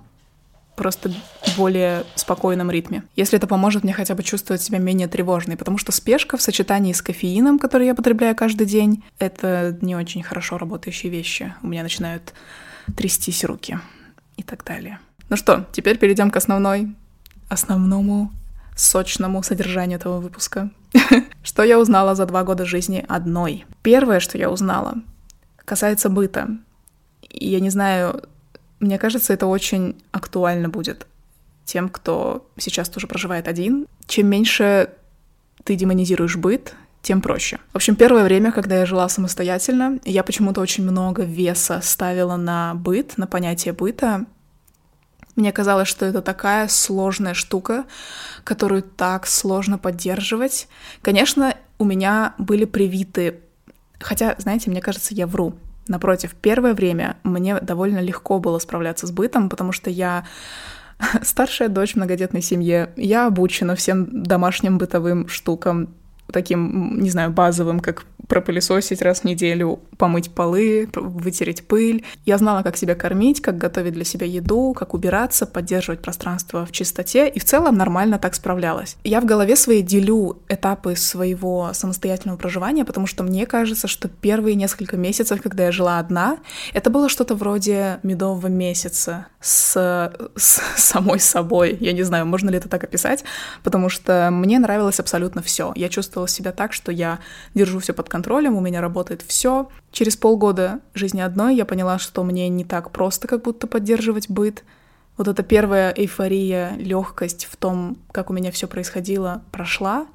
просто 0.78 1.12
более 1.58 2.06
спокойном 2.16 2.72
ритме. 2.72 3.04
Если 3.16 3.38
это 3.38 3.48
поможет 3.48 3.84
мне 3.84 3.94
хотя 3.94 4.14
бы 4.14 4.24
чувствовать 4.24 4.62
себя 4.62 4.78
менее 4.78 5.08
тревожной, 5.08 5.58
потому 5.58 5.80
что 5.80 5.92
спешка 5.92 6.38
в 6.38 6.42
сочетании 6.42 6.94
с 6.94 7.02
кофеином, 7.02 7.60
который 7.60 7.88
я 7.88 7.96
потребляю 7.96 8.36
каждый 8.36 8.68
день, 8.68 9.04
это 9.18 9.78
не 9.82 9.96
очень 9.96 10.24
хорошо 10.24 10.58
работающие 10.58 11.12
вещи. 11.12 11.54
У 11.64 11.68
меня 11.68 11.84
начинают 11.84 12.34
трястись 12.96 13.44
руки 13.44 13.80
и 14.38 14.44
так 14.44 14.64
далее. 14.64 15.00
Ну 15.30 15.36
что, 15.36 15.66
теперь 15.74 15.98
перейдем 15.98 16.30
к 16.30 16.38
основной, 16.38 16.96
основному 17.50 18.32
сочному 18.76 19.42
содержанию 19.42 19.98
этого 19.98 20.20
выпуска. 20.20 20.70
Что 21.44 21.64
я 21.64 21.80
узнала 21.80 22.14
за 22.14 22.28
два 22.28 22.44
года 22.44 22.66
жизни 22.66 23.04
одной? 23.10 23.66
Первое, 23.82 24.20
что 24.20 24.38
я 24.38 24.52
узнала, 24.52 24.96
касается 25.66 26.10
быта. 26.10 26.50
Я 27.30 27.60
не 27.60 27.72
знаю, 27.72 28.24
мне 28.80 28.98
кажется, 28.98 29.34
это 29.34 29.46
очень 29.46 30.02
актуально 30.12 30.70
будет 30.70 31.08
тем, 31.66 31.90
кто 31.90 32.50
сейчас 32.58 32.90
тоже 32.90 33.08
проживает 33.08 33.48
один. 33.48 33.88
Чем 34.06 34.28
меньше 34.28 34.90
ты 35.64 35.76
демонизируешь 35.76 36.38
быт, 36.38 36.76
тем 37.02 37.22
проще. 37.22 37.60
В 37.74 37.76
общем, 37.76 37.96
первое 37.96 38.24
время, 38.24 38.52
когда 38.52 38.78
я 38.80 38.86
жила 38.86 39.08
самостоятельно, 39.10 40.00
я 40.06 40.24
почему-то 40.24 40.62
очень 40.62 40.84
много 40.84 41.24
веса 41.24 41.82
ставила 41.84 42.38
на 42.38 42.74
быт, 42.76 43.18
на 43.18 43.28
понятие 43.28 43.74
быта. 43.74 44.26
Мне 45.36 45.52
казалось, 45.52 45.88
что 45.88 46.06
это 46.06 46.22
такая 46.22 46.68
сложная 46.68 47.34
штука, 47.34 47.86
которую 48.44 48.82
так 48.82 49.28
сложно 49.28 49.78
поддерживать. 49.78 50.68
Конечно, 51.02 51.56
у 51.78 51.86
меня 51.86 52.34
были 52.38 52.66
привиты 52.66 53.42
Хотя, 54.00 54.36
знаете, 54.38 54.70
мне 54.70 54.82
кажется, 54.82 55.14
я 55.14 55.28
вру. 55.28 55.56
Напротив, 55.88 56.36
первое 56.42 56.74
время 56.74 57.18
мне 57.24 57.60
довольно 57.60 58.00
легко 58.00 58.40
было 58.40 58.60
справляться 58.60 59.08
с 59.08 59.12
бытом, 59.12 59.50
потому 59.50 59.72
что 59.72 59.90
я 59.90 60.26
старшая 61.22 61.70
дочь 61.70 61.94
в 61.94 61.96
многодетной 61.98 62.42
семье, 62.42 62.92
я 62.96 63.28
обучена 63.28 63.76
всем 63.76 64.24
домашним 64.24 64.78
бытовым 64.78 65.28
штукам, 65.28 65.96
таким, 66.32 67.00
не 67.00 67.10
знаю, 67.10 67.32
базовым, 67.32 67.80
как 67.80 68.06
пропылесосить 68.28 69.02
раз 69.02 69.22
в 69.22 69.24
неделю, 69.24 69.80
помыть 69.98 70.32
полы, 70.32 70.90
вытереть 70.94 71.66
пыль. 71.66 72.04
Я 72.26 72.38
знала, 72.38 72.62
как 72.62 72.76
себя 72.76 72.96
кормить, 72.96 73.42
как 73.42 73.58
готовить 73.58 73.94
для 73.94 74.04
себя 74.04 74.26
еду, 74.26 74.74
как 74.74 74.94
убираться, 74.94 75.46
поддерживать 75.46 76.02
пространство 76.02 76.66
в 76.66 76.72
чистоте, 76.72 77.30
и 77.30 77.40
в 77.40 77.46
целом 77.46 77.78
нормально 77.78 78.20
так 78.20 78.36
справлялась. 78.36 78.98
Я 79.04 79.22
в 79.22 79.26
голове 79.26 79.56
своей 79.56 79.82
делю 79.82 80.38
этапы 80.50 80.96
своего 80.96 81.72
самостоятельного 81.74 82.38
проживания, 82.38 82.84
потому 82.84 83.08
что 83.08 83.24
мне 83.24 83.46
кажется, 83.46 83.88
что 83.88 84.10
первые 84.10 84.56
несколько 84.56 84.98
месяцев, 84.98 85.42
когда 85.42 85.66
я 85.66 85.72
жила 85.72 86.00
одна, 86.00 86.38
это 86.74 86.90
было 86.90 87.08
что-то 87.10 87.36
вроде 87.36 88.00
медового 88.04 88.48
месяца 88.48 89.28
с, 89.40 90.12
с 90.36 90.62
самой 90.76 91.20
собой. 91.20 91.78
Я 91.80 91.94
не 91.94 92.04
знаю, 92.04 92.26
можно 92.26 92.50
ли 92.50 92.58
это 92.58 92.68
так 92.68 92.84
описать, 92.84 93.24
потому 93.64 93.90
что 93.90 94.30
мне 94.32 94.60
нравилось 94.60 95.00
абсолютно 95.00 95.42
все. 95.42 95.72
Я 95.76 95.88
чувствовала 95.90 96.17
себя 96.26 96.52
так, 96.52 96.74
что 96.74 96.92
я 96.92 97.20
держу 97.54 97.80
все 97.80 97.94
под 97.94 98.10
контролем, 98.10 98.56
у 98.56 98.62
меня 98.62 98.82
работает 98.82 99.22
все. 99.22 99.70
Через 99.92 100.18
полгода 100.18 100.80
жизни 100.94 101.22
одной 101.22 101.56
я 101.56 101.66
поняла, 101.66 102.00
что 102.00 102.24
мне 102.24 102.50
не 102.50 102.66
так 102.66 102.92
просто 102.92 103.28
как 103.28 103.44
будто 103.44 103.68
поддерживать 103.68 104.30
быт. 104.30 104.64
вот 105.18 105.28
эта 105.28 105.44
первая 105.44 105.92
эйфория, 105.92 106.76
легкость 106.78 107.46
в 107.46 107.58
том, 107.58 107.98
как 108.12 108.30
у 108.30 108.34
меня 108.34 108.52
все 108.52 108.68
происходило, 108.68 109.44
прошла, 109.52 110.08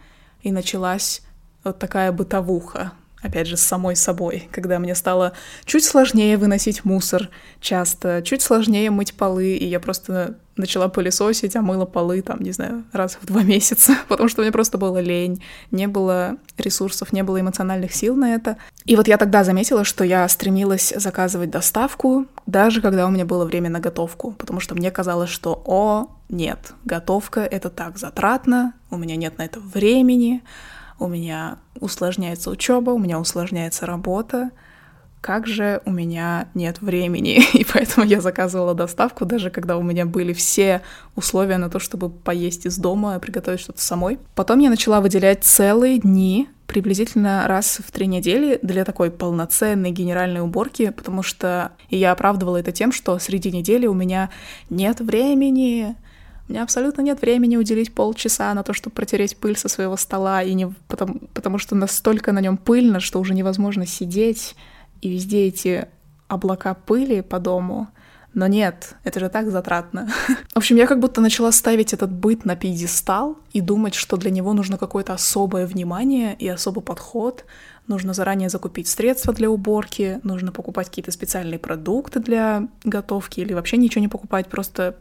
и 0.42 0.50
началась 0.50 1.22
вот 1.64 1.78
такая 1.78 2.10
бытовуха, 2.10 2.92
опять 3.22 3.46
же, 3.46 3.56
с 3.56 3.62
самой 3.62 3.96
собой, 3.96 4.48
когда 4.50 4.78
мне 4.78 4.94
стало 4.94 5.32
чуть 5.64 5.84
сложнее 5.84 6.36
выносить 6.36 6.84
мусор 6.84 7.30
часто, 7.60 8.22
чуть 8.22 8.42
сложнее 8.42 8.90
мыть 8.90 9.14
полы, 9.14 9.54
и 9.54 9.66
я 9.66 9.80
просто 9.80 10.36
начала 10.56 10.88
пылесосить, 10.88 11.56
а 11.56 11.62
мыла 11.62 11.86
полы, 11.86 12.20
там, 12.20 12.40
не 12.40 12.52
знаю, 12.52 12.84
раз 12.92 13.18
в 13.20 13.26
два 13.26 13.42
месяца, 13.44 13.96
потому 14.08 14.28
что 14.28 14.42
мне 14.42 14.52
просто 14.52 14.76
было 14.76 14.98
лень, 14.98 15.42
не 15.70 15.86
было 15.86 16.36
ресурсов, 16.58 17.12
не 17.12 17.22
было 17.22 17.40
эмоциональных 17.40 17.94
сил 17.94 18.14
на 18.16 18.34
это. 18.34 18.58
И 18.84 18.96
вот 18.96 19.08
я 19.08 19.16
тогда 19.16 19.44
заметила, 19.44 19.84
что 19.84 20.04
я 20.04 20.28
стремилась 20.28 20.92
заказывать 20.94 21.50
доставку, 21.50 22.26
даже 22.46 22.82
когда 22.82 23.06
у 23.06 23.10
меня 23.10 23.24
было 23.24 23.44
время 23.44 23.70
на 23.70 23.80
готовку, 23.80 24.32
потому 24.32 24.60
что 24.60 24.74
мне 24.74 24.90
казалось, 24.90 25.30
что, 25.30 25.62
о, 25.64 26.08
нет, 26.28 26.74
готовка— 26.84 27.40
это 27.50 27.70
так 27.70 27.98
затратно, 27.98 28.74
у 28.90 28.96
меня 28.96 29.16
нет 29.16 29.38
на 29.38 29.44
это 29.44 29.60
времени, 29.60 30.42
у 31.02 31.08
меня 31.08 31.58
усложняется 31.80 32.50
учеба, 32.50 32.90
у 32.90 32.98
меня 32.98 33.18
усложняется 33.18 33.86
работа, 33.86 34.50
как 35.20 35.46
же 35.46 35.80
у 35.84 35.90
меня 35.90 36.48
нет 36.54 36.80
времени, 36.80 37.42
и 37.58 37.64
поэтому 37.64 38.06
я 38.06 38.20
заказывала 38.20 38.74
доставку, 38.74 39.24
даже 39.24 39.50
когда 39.50 39.76
у 39.76 39.82
меня 39.82 40.04
были 40.06 40.32
все 40.32 40.82
условия 41.16 41.58
на 41.58 41.70
то, 41.70 41.78
чтобы 41.78 42.10
поесть 42.10 42.66
из 42.66 42.76
дома, 42.76 43.18
приготовить 43.18 43.60
что-то 43.60 43.80
самой. 43.80 44.18
Потом 44.34 44.58
я 44.58 44.70
начала 44.70 45.00
выделять 45.00 45.44
целые 45.44 45.98
дни, 45.98 46.48
приблизительно 46.66 47.44
раз 47.46 47.80
в 47.86 47.90
три 47.92 48.06
недели 48.06 48.58
для 48.62 48.84
такой 48.84 49.10
полноценной 49.10 49.90
генеральной 49.90 50.40
уборки, 50.40 50.90
потому 50.90 51.22
что 51.22 51.72
я 51.90 52.12
оправдывала 52.12 52.56
это 52.56 52.72
тем, 52.72 52.92
что 52.92 53.18
среди 53.18 53.52
недели 53.52 53.86
у 53.86 53.94
меня 53.94 54.30
нет 54.70 55.00
времени, 55.00 55.96
у 56.52 56.54
меня 56.54 56.64
абсолютно 56.64 57.00
нет 57.00 57.22
времени 57.22 57.56
уделить 57.56 57.94
полчаса 57.94 58.52
на 58.52 58.62
то, 58.62 58.74
чтобы 58.74 58.94
протереть 58.94 59.38
пыль 59.38 59.56
со 59.56 59.70
своего 59.70 59.96
стола, 59.96 60.42
и 60.42 60.52
не 60.52 60.66
потому, 60.86 61.14
потому 61.32 61.56
что 61.56 61.74
настолько 61.74 62.30
на 62.32 62.42
нем 62.42 62.58
пыльно, 62.58 63.00
что 63.00 63.20
уже 63.20 63.32
невозможно 63.32 63.86
сидеть 63.86 64.54
и 65.00 65.08
везде 65.08 65.46
эти 65.46 65.88
облака 66.28 66.74
пыли 66.74 67.22
по 67.22 67.38
дому. 67.38 67.88
Но 68.34 68.48
нет, 68.48 68.96
это 69.02 69.18
же 69.18 69.30
так 69.30 69.50
затратно. 69.50 70.12
В 70.52 70.58
общем, 70.58 70.76
я 70.76 70.86
как 70.86 71.00
будто 71.00 71.22
начала 71.22 71.50
ставить 71.52 71.94
этот 71.94 72.12
быт 72.12 72.44
на 72.44 72.54
пьедестал 72.54 73.38
и 73.54 73.62
думать, 73.62 73.94
что 73.94 74.18
для 74.18 74.30
него 74.30 74.52
нужно 74.52 74.76
какое-то 74.76 75.14
особое 75.14 75.66
внимание 75.66 76.36
и 76.38 76.48
особый 76.48 76.84
подход. 76.84 77.46
Нужно 77.86 78.12
заранее 78.12 78.50
закупить 78.50 78.88
средства 78.88 79.32
для 79.32 79.48
уборки, 79.48 80.20
нужно 80.22 80.52
покупать 80.52 80.88
какие-то 80.88 81.12
специальные 81.12 81.58
продукты 81.58 82.20
для 82.20 82.68
готовки 82.84 83.40
или 83.40 83.54
вообще 83.54 83.78
ничего 83.78 84.02
не 84.02 84.08
покупать, 84.08 84.48
просто 84.48 84.96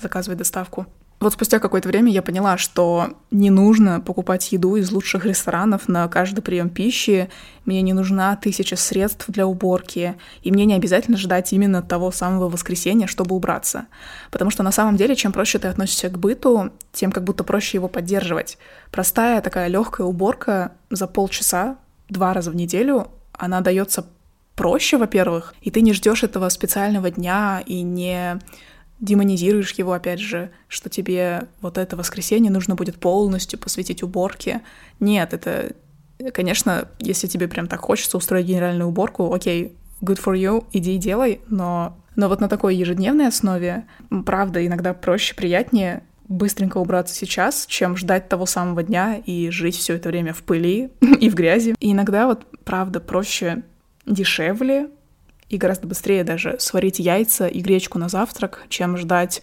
заказывать 0.00 0.38
доставку. 0.38 0.86
Вот 1.18 1.32
спустя 1.32 1.60
какое-то 1.60 1.88
время 1.88 2.12
я 2.12 2.20
поняла, 2.20 2.58
что 2.58 3.14
не 3.30 3.48
нужно 3.48 4.00
покупать 4.02 4.52
еду 4.52 4.76
из 4.76 4.92
лучших 4.92 5.24
ресторанов 5.24 5.88
на 5.88 6.06
каждый 6.08 6.42
прием 6.42 6.68
пищи, 6.68 7.30
мне 7.64 7.80
не 7.80 7.94
нужна 7.94 8.36
тысяча 8.36 8.76
средств 8.76 9.24
для 9.28 9.46
уборки, 9.46 10.16
и 10.42 10.52
мне 10.52 10.66
не 10.66 10.74
обязательно 10.74 11.16
ждать 11.16 11.54
именно 11.54 11.80
того 11.80 12.10
самого 12.10 12.50
воскресенья, 12.50 13.06
чтобы 13.06 13.34
убраться. 13.34 13.86
Потому 14.30 14.50
что 14.50 14.62
на 14.62 14.72
самом 14.72 14.96
деле, 14.96 15.16
чем 15.16 15.32
проще 15.32 15.58
ты 15.58 15.68
относишься 15.68 16.10
к 16.10 16.18
быту, 16.18 16.70
тем 16.92 17.10
как 17.10 17.24
будто 17.24 17.44
проще 17.44 17.78
его 17.78 17.88
поддерживать. 17.88 18.58
Простая 18.90 19.40
такая 19.40 19.68
легкая 19.68 20.06
уборка 20.06 20.72
за 20.90 21.06
полчаса, 21.06 21.78
два 22.10 22.34
раза 22.34 22.50
в 22.50 22.56
неделю, 22.56 23.08
она 23.32 23.62
дается 23.62 24.04
проще, 24.54 24.98
во-первых, 24.98 25.54
и 25.62 25.70
ты 25.70 25.80
не 25.80 25.94
ждешь 25.94 26.22
этого 26.22 26.48
специального 26.50 27.10
дня 27.10 27.62
и 27.64 27.80
не 27.80 28.38
демонизируешь 29.00 29.72
его, 29.72 29.92
опять 29.92 30.20
же, 30.20 30.50
что 30.68 30.88
тебе 30.88 31.48
вот 31.60 31.78
это 31.78 31.96
воскресенье 31.96 32.50
нужно 32.50 32.74
будет 32.74 32.96
полностью 32.96 33.58
посвятить 33.58 34.02
уборке. 34.02 34.62
Нет, 35.00 35.34
это, 35.34 35.72
конечно, 36.32 36.88
если 36.98 37.26
тебе 37.26 37.48
прям 37.48 37.66
так 37.66 37.80
хочется 37.80 38.16
устроить 38.16 38.46
генеральную 38.46 38.88
уборку, 38.88 39.32
окей, 39.32 39.76
good 40.00 40.22
for 40.22 40.34
you, 40.34 40.64
иди 40.72 40.94
и 40.94 40.98
делай, 40.98 41.40
но, 41.48 41.98
но 42.16 42.28
вот 42.28 42.40
на 42.40 42.48
такой 42.48 42.76
ежедневной 42.76 43.28
основе, 43.28 43.84
правда, 44.24 44.64
иногда 44.64 44.94
проще, 44.94 45.34
приятнее 45.34 46.02
быстренько 46.28 46.78
убраться 46.78 47.14
сейчас, 47.14 47.66
чем 47.66 47.96
ждать 47.96 48.28
того 48.28 48.46
самого 48.46 48.82
дня 48.82 49.20
и 49.24 49.50
жить 49.50 49.76
все 49.76 49.94
это 49.94 50.08
время 50.08 50.32
в 50.32 50.42
пыли 50.42 50.90
и 51.20 51.28
в 51.30 51.34
грязи. 51.34 51.74
И 51.78 51.92
иногда 51.92 52.26
вот, 52.26 52.46
правда, 52.64 53.00
проще, 53.00 53.62
дешевле 54.06 54.88
и 55.48 55.56
гораздо 55.56 55.86
быстрее 55.86 56.24
даже 56.24 56.56
сварить 56.58 56.98
яйца 56.98 57.46
и 57.46 57.60
гречку 57.60 57.98
на 57.98 58.08
завтрак, 58.08 58.64
чем 58.68 58.96
ждать 58.96 59.42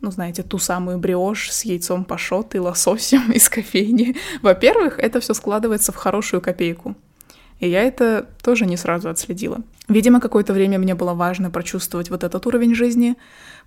ну, 0.00 0.10
знаете, 0.10 0.42
ту 0.42 0.58
самую 0.58 0.98
бриошь 0.98 1.50
с 1.50 1.64
яйцом 1.64 2.04
пашот 2.04 2.54
и 2.54 2.58
лососем 2.58 3.32
из 3.32 3.48
кофейни. 3.48 4.16
Во-первых, 4.42 4.98
это 4.98 5.20
все 5.20 5.34
складывается 5.34 5.92
в 5.92 5.96
хорошую 5.96 6.40
копейку. 6.40 6.96
И 7.58 7.68
я 7.68 7.82
это 7.82 8.26
тоже 8.42 8.64
не 8.64 8.78
сразу 8.78 9.10
отследила. 9.10 9.58
Видимо, 9.86 10.20
какое-то 10.20 10.54
время 10.54 10.78
мне 10.78 10.94
было 10.94 11.12
важно 11.12 11.50
прочувствовать 11.50 12.08
вот 12.08 12.24
этот 12.24 12.46
уровень 12.46 12.74
жизни, 12.74 13.16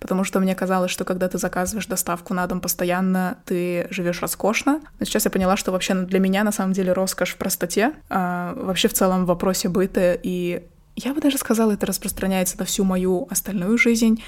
потому 0.00 0.24
что 0.24 0.40
мне 0.40 0.56
казалось, 0.56 0.90
что 0.90 1.04
когда 1.04 1.28
ты 1.28 1.38
заказываешь 1.38 1.86
доставку 1.86 2.34
на 2.34 2.46
дом 2.48 2.60
постоянно, 2.60 3.38
ты 3.44 3.86
живешь 3.90 4.20
роскошно. 4.20 4.80
Но 4.98 5.06
сейчас 5.06 5.26
я 5.26 5.30
поняла, 5.30 5.56
что 5.56 5.70
вообще 5.70 5.94
для 5.94 6.18
меня 6.18 6.42
на 6.42 6.50
самом 6.50 6.72
деле 6.72 6.92
роскошь 6.92 7.34
в 7.34 7.36
простоте, 7.36 7.92
а 8.10 8.54
вообще 8.56 8.88
в 8.88 8.94
целом 8.94 9.24
в 9.24 9.28
вопросе 9.28 9.68
быта 9.68 10.18
и 10.20 10.64
я 10.96 11.14
бы 11.14 11.20
даже 11.20 11.38
сказала, 11.38 11.72
это 11.72 11.86
распространяется 11.86 12.58
на 12.58 12.64
всю 12.64 12.84
мою 12.84 13.26
остальную 13.30 13.78
жизнь. 13.78 14.22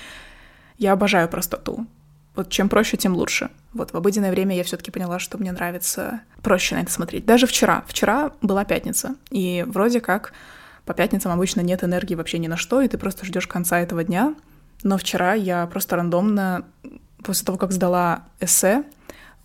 Я 0.79 0.93
обожаю 0.93 1.29
простоту. 1.29 1.87
Вот 2.35 2.51
чем 2.51 2.69
проще, 2.69 2.97
тем 2.97 3.15
лучше. 3.15 3.51
Вот 3.73 3.93
в 3.93 3.97
обыденное 3.97 4.31
время 4.31 4.55
я 4.55 4.63
все-таки 4.63 4.91
поняла, 4.91 5.19
что 5.19 5.39
мне 5.39 5.53
нравится 5.53 6.21
проще 6.43 6.75
на 6.75 6.81
это 6.81 6.93
смотреть. 6.93 7.25
Даже 7.25 7.47
вчера. 7.47 7.85
Вчера 7.87 8.33
была 8.43 8.65
пятница, 8.65 9.15
и 9.31 9.65
вроде 9.67 10.01
как 10.01 10.33
по 10.85 10.93
пятницам 10.93 11.33
обычно 11.33 11.63
нет 11.63 11.83
энергии 11.83 12.15
вообще 12.15 12.39
ни 12.39 12.47
на 12.47 12.57
что, 12.57 12.83
и 12.83 12.89
ты 12.89 12.99
просто 12.99 13.25
ждешь 13.25 13.47
конца 13.47 13.81
этого 13.81 14.05
дня. 14.05 14.35
Но 14.83 14.99
вчера 14.99 15.33
я 15.33 15.67
просто 15.67 15.97
рандомно, 15.97 16.67
после 17.23 17.47
того, 17.47 17.57
как 17.57 17.73
сдала 17.73 18.25
эссе 18.39 18.85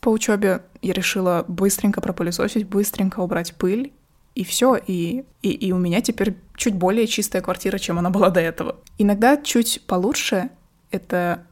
по 0.01 0.09
учебе, 0.09 0.61
я 0.81 0.93
решила 0.93 1.45
быстренько 1.47 2.01
пропылесосить, 2.01 2.67
быстренько 2.67 3.21
убрать 3.21 3.55
пыль 3.55 3.93
и 4.35 4.43
все, 4.43 4.75
и, 4.75 5.23
и, 5.41 5.49
и 5.51 5.71
у 5.71 5.77
меня 5.77 6.01
теперь 6.01 6.35
чуть 6.55 6.75
более 6.75 7.07
чистая 7.07 7.41
квартира, 7.41 7.77
чем 7.77 7.99
она 7.99 8.09
была 8.09 8.29
до 8.29 8.39
этого. 8.39 8.77
Иногда 8.97 9.37
чуть 9.37 9.81
получше— 9.87 10.49
это, 10.91 11.43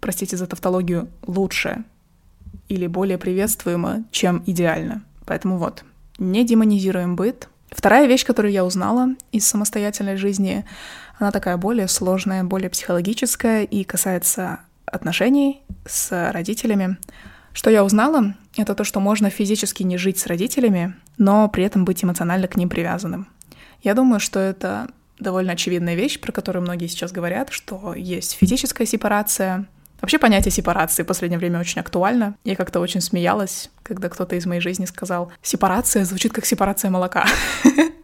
простите 0.00 0.36
за 0.36 0.46
тавтологию, 0.46 1.08
лучше 1.26 1.84
или 2.68 2.86
более 2.86 3.18
приветствуемо, 3.18 4.04
чем 4.12 4.42
идеально. 4.46 5.02
Поэтому 5.26 5.58
вот, 5.58 5.84
не 6.18 6.44
демонизируем 6.44 7.16
быт. 7.16 7.48
Вторая 7.70 8.06
вещь, 8.06 8.24
которую 8.24 8.52
я 8.52 8.64
узнала 8.64 9.08
из 9.32 9.46
самостоятельной 9.46 10.16
жизни, 10.16 10.64
она 11.18 11.30
такая 11.30 11.56
более 11.56 11.88
сложная, 11.88 12.44
более 12.44 12.70
психологическая 12.70 13.64
и 13.64 13.84
касается 13.84 14.60
отношений 14.86 15.62
с 15.86 16.32
родителями. 16.32 16.96
Что 17.52 17.70
я 17.70 17.84
узнала, 17.84 18.34
это 18.56 18.74
то, 18.74 18.84
что 18.84 19.00
можно 19.00 19.30
физически 19.30 19.82
не 19.82 19.96
жить 19.96 20.18
с 20.18 20.26
родителями, 20.26 20.94
но 21.20 21.48
при 21.48 21.62
этом 21.64 21.84
быть 21.84 22.02
эмоционально 22.02 22.48
к 22.48 22.56
ним 22.56 22.70
привязанным. 22.70 23.28
Я 23.82 23.94
думаю, 23.94 24.20
что 24.20 24.40
это 24.40 24.88
довольно 25.18 25.52
очевидная 25.52 25.94
вещь, 25.94 26.18
про 26.18 26.32
которую 26.32 26.62
многие 26.62 26.86
сейчас 26.86 27.12
говорят, 27.12 27.50
что 27.50 27.94
есть 27.94 28.32
физическая 28.32 28.86
сепарация. 28.86 29.66
Вообще 30.00 30.18
понятие 30.18 30.50
сепарации 30.50 31.02
в 31.02 31.06
последнее 31.06 31.38
время 31.38 31.60
очень 31.60 31.80
актуально. 31.80 32.36
Я 32.44 32.56
как-то 32.56 32.80
очень 32.80 33.02
смеялась, 33.02 33.70
когда 33.82 34.08
кто-то 34.08 34.34
из 34.34 34.46
моей 34.46 34.62
жизни 34.62 34.86
сказал, 34.86 35.30
сепарация 35.42 36.06
звучит 36.06 36.32
как 36.32 36.46
сепарация 36.46 36.90
молока. 36.90 37.26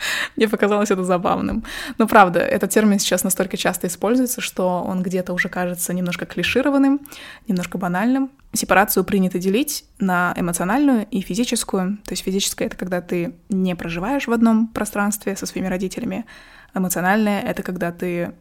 Мне 0.36 0.48
показалось 0.48 0.90
это 0.90 1.04
забавным. 1.04 1.64
Но 1.98 2.06
правда, 2.06 2.40
этот 2.40 2.70
термин 2.70 2.98
сейчас 2.98 3.24
настолько 3.24 3.56
часто 3.56 3.86
используется, 3.86 4.40
что 4.40 4.82
он 4.82 5.02
где-то 5.02 5.32
уже 5.32 5.48
кажется 5.48 5.92
немножко 5.92 6.26
клишированным, 6.26 7.00
немножко 7.48 7.78
банальным. 7.78 8.30
Сепарацию 8.52 9.04
принято 9.04 9.38
делить 9.38 9.84
на 9.98 10.34
эмоциональную 10.36 11.06
и 11.10 11.20
физическую. 11.20 11.98
То 12.04 12.12
есть 12.12 12.24
физическая— 12.24 12.66
это 12.68 12.76
когда 12.76 13.00
ты 13.00 13.34
не 13.48 13.76
проживаешь 13.76 14.26
в 14.26 14.32
одном 14.32 14.68
пространстве 14.68 15.36
со 15.36 15.46
своими 15.46 15.68
родителями. 15.68 16.26
Эмоциональная— 16.74 17.40
это 17.42 17.62
когда 17.62 17.92
ты 17.92 18.32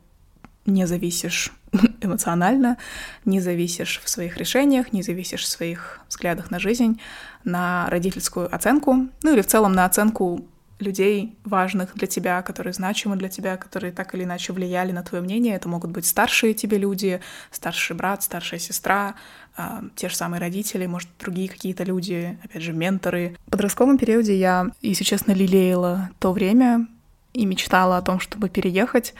не 0.65 0.85
зависишь 0.85 1.51
эмоционально, 2.01 2.77
не 3.25 3.39
зависишь 3.39 4.01
в 4.03 4.09
своих 4.09 4.37
решениях, 4.37 4.93
не 4.93 5.01
зависишь 5.01 5.43
в 5.43 5.47
своих 5.47 6.01
взглядах 6.09 6.51
на 6.51 6.59
жизнь, 6.59 6.99
на 7.43 7.89
родительскую 7.89 8.53
оценку, 8.53 9.07
ну 9.23 9.33
или 9.33 9.41
в 9.41 9.47
целом 9.47 9.73
на 9.73 9.85
оценку 9.85 10.45
людей 10.79 11.37
важных 11.43 11.93
для 11.95 12.07
тебя, 12.07 12.41
которые 12.41 12.73
значимы 12.73 13.15
для 13.17 13.29
тебя, 13.29 13.57
которые 13.57 13.91
так 13.91 14.15
или 14.15 14.23
иначе 14.23 14.53
влияли 14.53 14.91
на 14.91 15.03
твое 15.03 15.23
мнение. 15.23 15.55
Это 15.55 15.67
могут 15.67 15.91
быть 15.91 16.05
старшие 16.05 16.53
тебе 16.53 16.77
люди, 16.77 17.19
старший 17.51 17.95
брат, 17.95 18.23
старшая 18.23 18.59
сестра, 18.59 19.15
э, 19.57 19.81
те 19.95 20.09
же 20.09 20.15
самые 20.15 20.39
родители, 20.39 20.85
может, 20.85 21.09
другие 21.19 21.49
какие-то 21.49 21.83
люди, 21.83 22.37
опять 22.43 22.61
же, 22.61 22.73
менторы. 22.73 23.35
В 23.47 23.51
подростковом 23.51 23.97
периоде 23.97 24.35
я, 24.35 24.67
если 24.81 25.03
честно, 25.03 25.33
лелеяла 25.33 26.09
то 26.19 26.31
время 26.31 26.87
и 27.33 27.45
мечтала 27.45 27.97
о 27.97 28.01
том, 28.01 28.19
чтобы 28.19 28.49
переехать. 28.49 29.13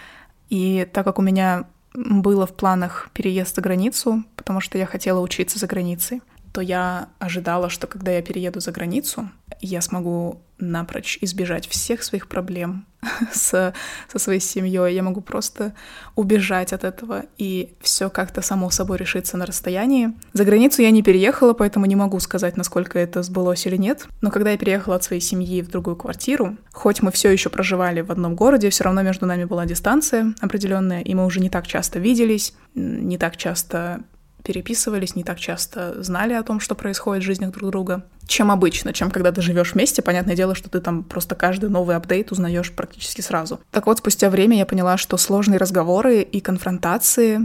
И 0.49 0.87
так 0.93 1.05
как 1.05 1.19
у 1.19 1.21
меня 1.21 1.65
было 1.93 2.47
в 2.47 2.53
планах 2.53 3.09
переезд 3.13 3.55
за 3.55 3.61
границу, 3.61 4.23
потому 4.35 4.61
что 4.61 4.77
я 4.77 4.85
хотела 4.85 5.19
учиться 5.19 5.59
за 5.59 5.67
границей, 5.67 6.21
то 6.53 6.61
я 6.61 7.09
ожидала, 7.19 7.69
что 7.69 7.87
когда 7.87 8.11
я 8.11 8.21
перееду 8.21 8.59
за 8.59 8.71
границу, 8.71 9.29
я 9.61 9.81
смогу 9.81 10.41
напрочь 10.59 11.17
избежать 11.21 11.67
всех 11.67 12.03
своих 12.03 12.27
проблем 12.27 12.85
с, 13.33 13.73
со 14.11 14.19
своей 14.19 14.39
семьей. 14.39 14.93
Я 14.93 15.03
могу 15.03 15.21
просто 15.21 15.73
убежать 16.15 16.73
от 16.73 16.83
этого, 16.83 17.23
и 17.37 17.75
все 17.81 18.09
как-то 18.09 18.41
само 18.41 18.69
собой 18.69 18.97
решится 18.97 19.37
на 19.37 19.45
расстоянии. 19.45 20.13
За 20.33 20.43
границу 20.45 20.81
я 20.81 20.91
не 20.91 21.01
переехала, 21.01 21.53
поэтому 21.53 21.85
не 21.85 21.95
могу 21.95 22.19
сказать, 22.19 22.57
насколько 22.57 22.99
это 22.99 23.23
сбылось 23.23 23.65
или 23.65 23.77
нет. 23.77 24.07
Но 24.21 24.31
когда 24.31 24.51
я 24.51 24.57
переехала 24.57 24.95
от 24.95 25.03
своей 25.03 25.21
семьи 25.21 25.61
в 25.61 25.69
другую 25.69 25.95
квартиру, 25.95 26.57
хоть 26.71 27.01
мы 27.01 27.11
все 27.11 27.29
еще 27.31 27.49
проживали 27.49 28.01
в 28.01 28.11
одном 28.11 28.35
городе, 28.35 28.69
все 28.69 28.83
равно 28.83 29.01
между 29.01 29.25
нами 29.25 29.45
была 29.45 29.65
дистанция 29.65 30.33
определенная, 30.41 31.01
и 31.01 31.13
мы 31.15 31.25
уже 31.25 31.39
не 31.39 31.49
так 31.49 31.67
часто 31.67 31.99
виделись, 31.99 32.53
не 32.75 33.17
так 33.17 33.37
часто 33.37 34.03
переписывались, 34.43 35.15
не 35.15 35.23
так 35.23 35.39
часто 35.39 36.01
знали 36.01 36.33
о 36.33 36.43
том, 36.43 36.59
что 36.59 36.75
происходит 36.75 37.23
в 37.23 37.25
жизнях 37.25 37.51
друг 37.51 37.71
друга, 37.71 38.05
чем 38.29 38.51
обычно, 38.51 38.93
чем 38.93 39.11
когда 39.11 39.31
ты 39.31 39.41
живешь 39.41 39.73
вместе. 39.73 40.01
Понятное 40.01 40.35
дело, 40.35 40.55
что 40.55 40.69
ты 40.69 40.79
там 40.79 41.03
просто 41.03 41.35
каждый 41.35 41.69
новый 41.69 41.95
апдейт 41.95 42.31
узнаешь 42.31 42.71
практически 42.71 43.21
сразу. 43.21 43.59
Так 43.71 43.87
вот, 43.87 43.97
спустя 43.97 44.29
время 44.29 44.57
я 44.57 44.65
поняла, 44.65 44.97
что 44.97 45.17
сложные 45.17 45.57
разговоры 45.57 46.21
и 46.21 46.39
конфронтации, 46.39 47.41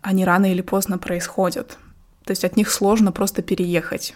они 0.00 0.24
рано 0.24 0.50
или 0.50 0.62
поздно 0.62 0.98
происходят. 0.98 1.78
То 2.24 2.32
есть 2.32 2.44
от 2.44 2.56
них 2.56 2.70
сложно 2.70 3.12
просто 3.12 3.42
переехать. 3.42 4.14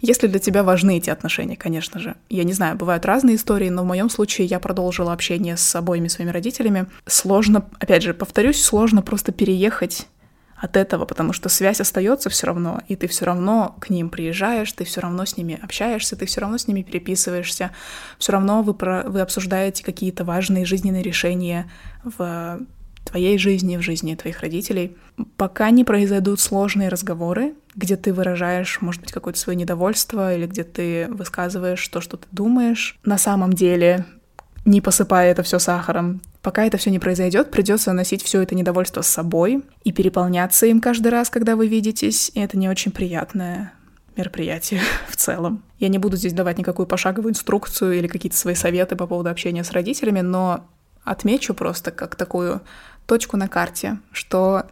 Если 0.00 0.26
для 0.26 0.38
тебя 0.38 0.62
важны 0.62 0.98
эти 0.98 1.10
отношения, 1.10 1.56
конечно 1.56 2.00
же. 2.00 2.14
Я 2.28 2.44
не 2.44 2.52
знаю, 2.52 2.76
бывают 2.76 3.04
разные 3.04 3.36
истории, 3.36 3.68
но 3.68 3.82
в 3.82 3.86
моем 3.86 4.10
случае 4.10 4.46
я 4.46 4.58
продолжила 4.58 5.12
общение 5.12 5.56
с 5.56 5.74
обоими 5.74 6.08
своими 6.08 6.30
родителями. 6.30 6.86
Сложно, 7.06 7.64
опять 7.78 8.02
же, 8.02 8.14
повторюсь, 8.14 8.62
сложно 8.62 9.02
просто 9.02 9.32
переехать 9.32 10.06
от 10.64 10.78
этого, 10.78 11.04
потому 11.04 11.34
что 11.34 11.50
связь 11.50 11.80
остается 11.80 12.30
все 12.30 12.46
равно, 12.46 12.80
и 12.88 12.96
ты 12.96 13.06
все 13.06 13.26
равно 13.26 13.76
к 13.80 13.90
ним 13.90 14.08
приезжаешь, 14.08 14.72
ты 14.72 14.84
все 14.84 15.02
равно 15.02 15.26
с 15.26 15.36
ними 15.36 15.58
общаешься, 15.62 16.16
ты 16.16 16.24
все 16.24 16.40
равно 16.40 16.56
с 16.56 16.66
ними 16.66 16.82
переписываешься, 16.82 17.70
все 18.18 18.32
равно 18.32 18.62
вы, 18.62 18.72
про, 18.72 19.02
вы 19.02 19.20
обсуждаете 19.20 19.84
какие-то 19.84 20.24
важные 20.24 20.64
жизненные 20.64 21.02
решения 21.02 21.70
в 22.02 22.60
твоей 23.04 23.36
жизни, 23.36 23.76
в 23.76 23.82
жизни 23.82 24.14
твоих 24.14 24.40
родителей. 24.40 24.96
Пока 25.36 25.68
не 25.70 25.84
произойдут 25.84 26.40
сложные 26.40 26.88
разговоры, 26.88 27.54
где 27.74 27.96
ты 27.96 28.14
выражаешь, 28.14 28.80
может 28.80 29.02
быть, 29.02 29.12
какое-то 29.12 29.38
свое 29.38 29.56
недовольство 29.56 30.34
или 30.34 30.46
где 30.46 30.64
ты 30.64 31.08
высказываешь 31.10 31.86
то, 31.88 32.00
что 32.00 32.16
ты 32.16 32.26
думаешь, 32.32 32.98
на 33.04 33.18
самом 33.18 33.52
деле 33.52 34.06
не 34.64 34.80
посыпая 34.80 35.30
это 35.30 35.42
все 35.42 35.58
сахаром. 35.58 36.20
Пока 36.42 36.64
это 36.64 36.76
все 36.76 36.90
не 36.90 36.98
произойдет, 36.98 37.50
придется 37.50 37.92
носить 37.92 38.22
все 38.22 38.42
это 38.42 38.54
недовольство 38.54 39.02
с 39.02 39.08
собой 39.08 39.62
и 39.82 39.92
переполняться 39.92 40.66
им 40.66 40.80
каждый 40.80 41.08
раз, 41.08 41.30
когда 41.30 41.56
вы 41.56 41.68
видитесь, 41.68 42.30
и 42.34 42.40
это 42.40 42.58
не 42.58 42.68
очень 42.68 42.92
приятное 42.92 43.72
мероприятие 44.16 44.80
в 45.08 45.16
целом. 45.16 45.62
Я 45.78 45.88
не 45.88 45.98
буду 45.98 46.16
здесь 46.16 46.32
давать 46.32 46.58
никакую 46.58 46.86
пошаговую 46.86 47.32
инструкцию 47.32 47.94
или 47.94 48.06
какие-то 48.06 48.36
свои 48.36 48.54
советы 48.54 48.96
по 48.96 49.06
поводу 49.06 49.30
общения 49.30 49.64
с 49.64 49.72
родителями, 49.72 50.20
но 50.20 50.66
отмечу 51.04 51.54
просто 51.54 51.90
как 51.90 52.16
такую 52.16 52.62
точку 53.06 53.36
на 53.36 53.48
карте, 53.48 53.98
что 54.12 54.64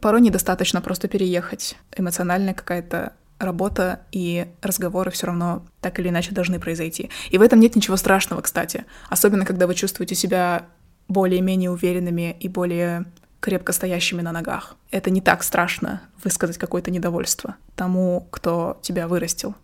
порой 0.00 0.20
недостаточно 0.20 0.80
просто 0.80 1.08
переехать. 1.08 1.76
Эмоциональная 1.96 2.54
какая-то 2.54 3.14
работа 3.38 4.00
и 4.12 4.46
разговоры 4.62 5.10
все 5.10 5.26
равно 5.26 5.64
так 5.80 5.98
или 5.98 6.08
иначе 6.08 6.32
должны 6.32 6.58
произойти. 6.58 7.10
И 7.30 7.38
в 7.38 7.42
этом 7.42 7.60
нет 7.60 7.76
ничего 7.76 7.96
страшного, 7.96 8.40
кстати. 8.40 8.84
Особенно, 9.08 9.44
когда 9.44 9.66
вы 9.66 9.74
чувствуете 9.74 10.14
себя 10.14 10.66
более-менее 11.08 11.70
уверенными 11.70 12.36
и 12.40 12.48
более 12.48 13.04
крепко 13.40 13.72
стоящими 13.72 14.22
на 14.22 14.32
ногах. 14.32 14.76
Это 14.90 15.10
не 15.10 15.20
так 15.20 15.42
страшно 15.42 16.02
высказать 16.24 16.58
какое-то 16.58 16.90
недовольство 16.90 17.56
тому, 17.76 18.26
кто 18.30 18.78
тебя 18.82 19.06
вырастил. 19.06 19.54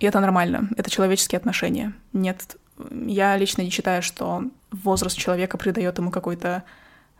И 0.00 0.06
это 0.06 0.18
нормально, 0.18 0.68
это 0.76 0.90
человеческие 0.90 1.36
отношения. 1.36 1.92
Нет, 2.12 2.56
я 2.90 3.36
лично 3.36 3.62
не 3.62 3.70
считаю, 3.70 4.02
что 4.02 4.42
возраст 4.72 5.16
человека 5.16 5.56
придает 5.56 5.98
ему 5.98 6.10
какой-то 6.10 6.64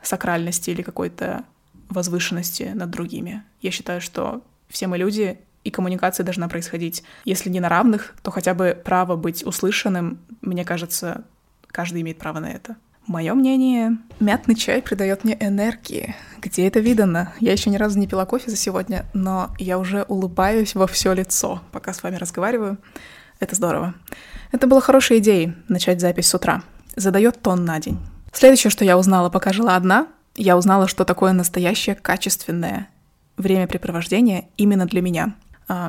сакральности 0.02 0.70
или 0.70 0.82
какой-то 0.82 1.44
возвышенности 1.88 2.72
над 2.74 2.90
другими. 2.90 3.44
Я 3.60 3.70
считаю, 3.70 4.00
что 4.00 4.42
все 4.68 4.86
мы 4.86 4.98
люди, 4.98 5.38
и 5.64 5.70
коммуникация 5.70 6.24
должна 6.24 6.48
происходить, 6.48 7.02
если 7.24 7.50
не 7.50 7.60
на 7.60 7.68
равных, 7.68 8.14
то 8.22 8.30
хотя 8.30 8.54
бы 8.54 8.80
право 8.84 9.16
быть 9.16 9.44
услышанным, 9.44 10.18
мне 10.40 10.64
кажется, 10.64 11.24
каждый 11.68 12.02
имеет 12.02 12.18
право 12.18 12.38
на 12.38 12.50
это. 12.50 12.76
Мое 13.06 13.32
мнение, 13.32 13.96
мятный 14.20 14.54
чай 14.54 14.82
придает 14.82 15.24
мне 15.24 15.36
энергии. 15.40 16.14
Где 16.42 16.66
это 16.66 16.80
видано? 16.80 17.32
Я 17.40 17.52
еще 17.52 17.70
ни 17.70 17.76
разу 17.76 17.98
не 17.98 18.06
пила 18.06 18.26
кофе 18.26 18.50
за 18.50 18.56
сегодня, 18.56 19.06
но 19.14 19.50
я 19.58 19.78
уже 19.78 20.02
улыбаюсь 20.02 20.74
во 20.74 20.86
все 20.86 21.14
лицо, 21.14 21.62
пока 21.72 21.94
с 21.94 22.02
вами 22.02 22.16
разговариваю. 22.16 22.76
Это 23.40 23.54
здорово. 23.54 23.94
Это 24.52 24.66
была 24.66 24.80
хорошая 24.80 25.18
идея 25.18 25.54
начать 25.68 26.00
запись 26.00 26.28
с 26.28 26.34
утра. 26.34 26.62
Задает 26.96 27.40
тон 27.40 27.64
на 27.64 27.80
день. 27.80 27.98
Следующее, 28.32 28.70
что 28.70 28.84
я 28.84 28.98
узнала, 28.98 29.30
пока 29.30 29.54
жила 29.54 29.74
одна, 29.74 30.08
я 30.34 30.58
узнала, 30.58 30.86
что 30.86 31.04
такое 31.04 31.32
настоящее 31.32 31.94
качественное 31.94 32.88
времяпрепровождение 33.38 34.48
именно 34.56 34.84
для 34.84 35.00
меня— 35.00 35.34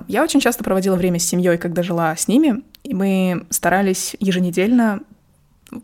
я 0.07 0.23
очень 0.23 0.39
часто 0.39 0.63
проводила 0.63 0.95
время 0.95 1.19
с 1.19 1.25
семьей, 1.25 1.57
когда 1.57 1.83
жила 1.83 2.15
с 2.15 2.27
ними, 2.27 2.63
и 2.83 2.93
мы 2.93 3.45
старались 3.49 4.15
еженедельно 4.19 5.01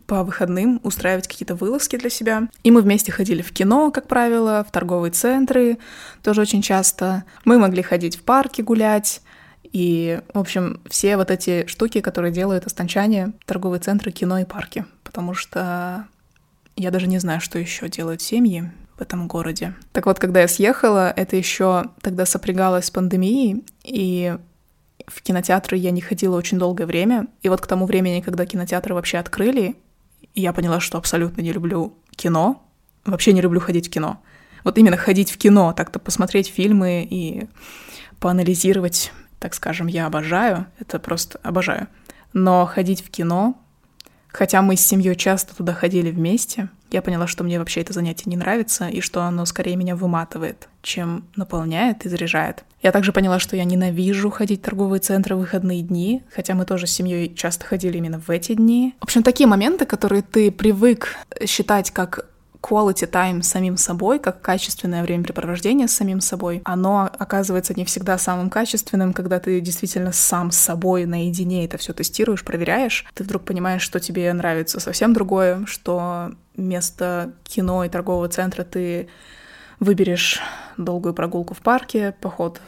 по 0.06 0.24
выходным 0.24 0.80
устраивать 0.82 1.28
какие-то 1.28 1.54
вылазки 1.54 1.96
для 1.96 2.10
себя. 2.10 2.48
И 2.62 2.70
мы 2.70 2.80
вместе 2.82 3.12
ходили 3.12 3.42
в 3.42 3.52
кино, 3.52 3.90
как 3.90 4.08
правило, 4.08 4.64
в 4.68 4.72
торговые 4.72 5.12
центры 5.12 5.78
тоже 6.22 6.40
очень 6.40 6.62
часто. 6.62 7.24
Мы 7.44 7.58
могли 7.58 7.82
ходить 7.82 8.16
в 8.16 8.22
парки 8.22 8.62
гулять. 8.62 9.22
И, 9.72 10.20
в 10.32 10.38
общем, 10.38 10.80
все 10.88 11.16
вот 11.16 11.30
эти 11.30 11.66
штуки, 11.66 12.00
которые 12.00 12.32
делают 12.32 12.66
останчане, 12.66 13.32
торговые 13.44 13.80
центры, 13.80 14.10
кино 14.10 14.38
и 14.38 14.44
парки. 14.44 14.86
Потому 15.02 15.34
что 15.34 16.06
я 16.76 16.90
даже 16.90 17.06
не 17.06 17.18
знаю, 17.18 17.40
что 17.40 17.58
еще 17.58 17.88
делают 17.88 18.22
семьи 18.22 18.70
в 18.96 19.02
этом 19.02 19.28
городе. 19.28 19.74
Так 19.92 20.06
вот, 20.06 20.18
когда 20.18 20.40
я 20.40 20.48
съехала, 20.48 21.12
это 21.14 21.36
еще 21.36 21.86
тогда 22.00 22.24
сопрягалось 22.24 22.86
с 22.86 22.90
пандемией, 22.90 23.64
и 23.86 24.36
в 25.06 25.22
кинотеатры 25.22 25.76
я 25.76 25.90
не 25.90 26.00
ходила 26.00 26.36
очень 26.36 26.58
долгое 26.58 26.86
время. 26.86 27.28
И 27.42 27.48
вот 27.48 27.60
к 27.60 27.66
тому 27.66 27.86
времени, 27.86 28.20
когда 28.20 28.46
кинотеатры 28.46 28.94
вообще 28.94 29.18
открыли, 29.18 29.76
я 30.34 30.52
поняла, 30.52 30.80
что 30.80 30.98
абсолютно 30.98 31.42
не 31.42 31.52
люблю 31.52 31.94
кино, 32.16 32.62
вообще 33.04 33.32
не 33.32 33.40
люблю 33.40 33.60
ходить 33.60 33.88
в 33.88 33.90
кино. 33.90 34.20
Вот 34.64 34.78
именно 34.78 34.96
ходить 34.96 35.30
в 35.30 35.38
кино, 35.38 35.72
так-то 35.72 35.98
посмотреть 35.98 36.48
фильмы 36.48 37.06
и 37.08 37.48
поанализировать, 38.18 39.12
так 39.38 39.54
скажем, 39.54 39.86
я 39.86 40.06
обожаю, 40.06 40.66
это 40.80 40.98
просто 40.98 41.38
обожаю. 41.42 41.86
Но 42.32 42.66
ходить 42.66 43.02
в 43.02 43.10
кино 43.10 43.54
Хотя 44.36 44.60
мы 44.60 44.76
с 44.76 44.84
семьей 44.84 45.16
часто 45.16 45.56
туда 45.56 45.72
ходили 45.72 46.10
вместе, 46.10 46.68
я 46.90 47.00
поняла, 47.00 47.26
что 47.26 47.42
мне 47.42 47.58
вообще 47.58 47.80
это 47.80 47.94
занятие 47.94 48.24
не 48.26 48.36
нравится 48.36 48.86
и 48.86 49.00
что 49.00 49.22
оно 49.22 49.46
скорее 49.46 49.76
меня 49.76 49.96
выматывает, 49.96 50.68
чем 50.82 51.24
наполняет 51.36 52.04
и 52.04 52.10
заряжает. 52.10 52.64
Я 52.82 52.92
также 52.92 53.14
поняла, 53.14 53.38
что 53.38 53.56
я 53.56 53.64
ненавижу 53.64 54.28
ходить 54.28 54.60
в 54.60 54.64
торговые 54.64 55.00
центры 55.00 55.36
в 55.36 55.38
выходные 55.38 55.80
дни, 55.80 56.22
хотя 56.30 56.54
мы 56.54 56.66
тоже 56.66 56.86
с 56.86 56.92
семьей 56.92 57.34
часто 57.34 57.64
ходили 57.64 57.96
именно 57.96 58.20
в 58.20 58.28
эти 58.28 58.52
дни. 58.52 58.94
В 59.00 59.04
общем, 59.04 59.22
такие 59.22 59.46
моменты, 59.46 59.86
которые 59.86 60.20
ты 60.20 60.50
привык 60.50 61.16
считать 61.46 61.90
как 61.90 62.26
quality 62.66 63.08
time 63.08 63.42
с 63.42 63.48
самим 63.48 63.76
собой, 63.76 64.18
как 64.18 64.40
качественное 64.40 65.02
времяпрепровождение 65.02 65.86
с 65.86 65.94
самим 65.94 66.20
собой, 66.20 66.62
оно 66.64 67.10
оказывается 67.18 67.74
не 67.74 67.84
всегда 67.84 68.18
самым 68.18 68.50
качественным, 68.50 69.12
когда 69.12 69.38
ты 69.38 69.60
действительно 69.60 70.12
сам 70.12 70.50
с 70.50 70.56
собой 70.56 71.04
наедине 71.06 71.64
это 71.64 71.78
все 71.78 71.92
тестируешь, 71.92 72.44
проверяешь, 72.44 73.06
ты 73.14 73.24
вдруг 73.24 73.44
понимаешь, 73.44 73.82
что 73.82 74.00
тебе 74.00 74.32
нравится 74.32 74.80
совсем 74.80 75.12
другое, 75.12 75.64
что 75.66 76.32
вместо 76.56 77.32
кино 77.44 77.84
и 77.84 77.88
торгового 77.88 78.28
центра 78.28 78.64
ты 78.64 79.08
выберешь 79.78 80.40
долгую 80.76 81.14
прогулку 81.14 81.54
в 81.54 81.58
парке, 81.58 82.14
поход, 82.20 82.60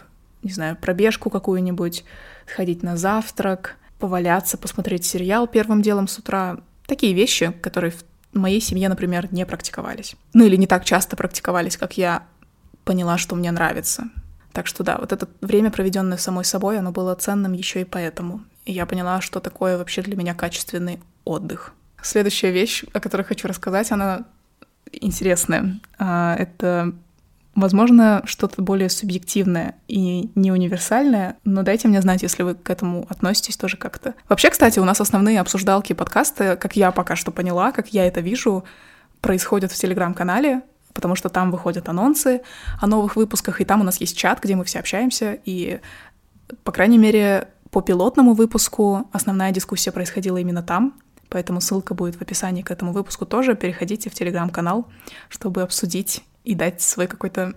не 0.43 0.53
знаю, 0.53 0.77
пробежку 0.77 1.31
какую-нибудь, 1.31 2.05
сходить 2.47 2.83
на 2.83 2.97
завтрак, 2.97 3.77
поваляться, 3.99 4.57
посмотреть 4.57 5.05
сериал 5.05 5.49
первым 5.49 5.83
делом 5.83 6.07
с 6.07 6.19
утра. 6.19 6.59
Такие 6.87 7.13
вещи, 7.13 7.53
которые 7.61 7.91
в 7.91 8.05
в 8.33 8.39
моей 8.39 8.61
семье, 8.61 8.89
например, 8.89 9.33
не 9.33 9.47
практиковались. 9.47 10.17
Ну 10.35 10.45
или 10.45 10.57
не 10.57 10.67
так 10.67 10.85
часто 10.85 11.17
практиковались, 11.17 11.77
как 11.77 11.97
я 11.97 12.25
поняла, 12.85 13.19
что 13.19 13.37
мне 13.37 13.51
нравится. 13.51 14.05
Так 14.53 14.67
что 14.67 14.83
да, 14.83 14.99
вот 14.99 15.13
это 15.13 15.29
время, 15.41 15.71
проведенное 15.71 16.19
самой 16.19 16.45
собой, 16.45 16.79
оно 16.79 16.91
было 16.91 17.15
ценным 17.15 17.53
еще 17.53 17.83
и 17.83 17.85
поэтому. 17.85 18.43
И 18.65 18.73
я 18.73 18.87
поняла, 18.87 19.21
что 19.21 19.41
такое 19.41 19.79
вообще 19.79 20.03
для 20.03 20.17
меня 20.17 20.35
качественный 20.35 21.01
отдых. 21.25 21.73
Следующая 22.03 22.51
вещь, 22.51 22.85
о 22.93 23.01
которой 23.01 23.23
хочу 23.23 23.49
рассказать, 23.49 23.93
она 23.93 24.25
интересная. 24.93 25.81
А, 25.99 26.35
это 26.37 26.93
Возможно, 27.55 28.23
что-то 28.25 28.63
более 28.63 28.89
субъективное 28.89 29.75
и 29.89 30.31
не 30.37 30.53
универсальное, 30.53 31.37
но 31.45 31.63
дайте 31.63 31.89
мне 31.89 32.01
знать, 32.01 32.23
если 32.23 32.45
вы 32.45 32.55
к 32.55 32.71
этому 32.71 33.05
относитесь 33.09 33.57
тоже 33.57 33.77
как-то. 33.77 34.15
Вообще, 34.29 34.51
кстати, 34.51 34.79
у 34.79 34.85
нас 34.85 35.01
основные 35.01 35.41
обсуждалки 35.41 35.93
подкаста, 35.93 36.57
как 36.57 36.77
я 36.77 36.93
пока 36.93 37.17
что 37.17 37.33
поняла, 37.33 37.73
как 37.73 37.89
я 37.89 38.07
это 38.07 38.21
вижу, 38.21 38.65
происходят 39.21 39.73
в 39.73 39.77
Телеграм-канале, 39.77 40.63
потому 40.95 41.15
что 41.15 41.29
там 41.29 41.51
выходят 41.51 41.89
анонсы 41.89 42.43
о 42.81 42.87
новых 42.87 43.17
выпусках, 43.17 43.61
и 43.61 43.65
там 43.65 43.81
у 43.81 43.85
нас 43.85 44.01
есть 44.01 44.17
чат, 44.17 44.41
где 44.43 44.55
мы 44.55 44.65
все 44.65 44.79
общаемся, 44.79 45.39
и, 45.45 45.81
по 46.65 46.73
крайней 46.73 46.99
мере, 46.99 47.49
по 47.71 47.83
пилотному 47.83 48.35
выпуску 48.35 49.09
основная 49.13 49.51
дискуссия 49.53 49.93
происходила 49.93 50.39
именно 50.39 50.63
там, 50.63 50.95
поэтому 51.29 51.61
ссылка 51.61 51.95
будет 51.95 52.17
в 52.17 52.23
описании 52.23 52.63
к 52.63 52.71
этому 52.71 52.93
выпуску 52.93 53.27
тоже. 53.27 53.55
Переходите 53.55 54.11
в 54.11 54.15
телеграм-канал, 54.15 54.87
чтобы 55.29 55.63
обсудить 55.63 56.23
и 56.45 56.55
дать 56.55 56.81
свой 56.81 57.07
какой-то 57.07 57.55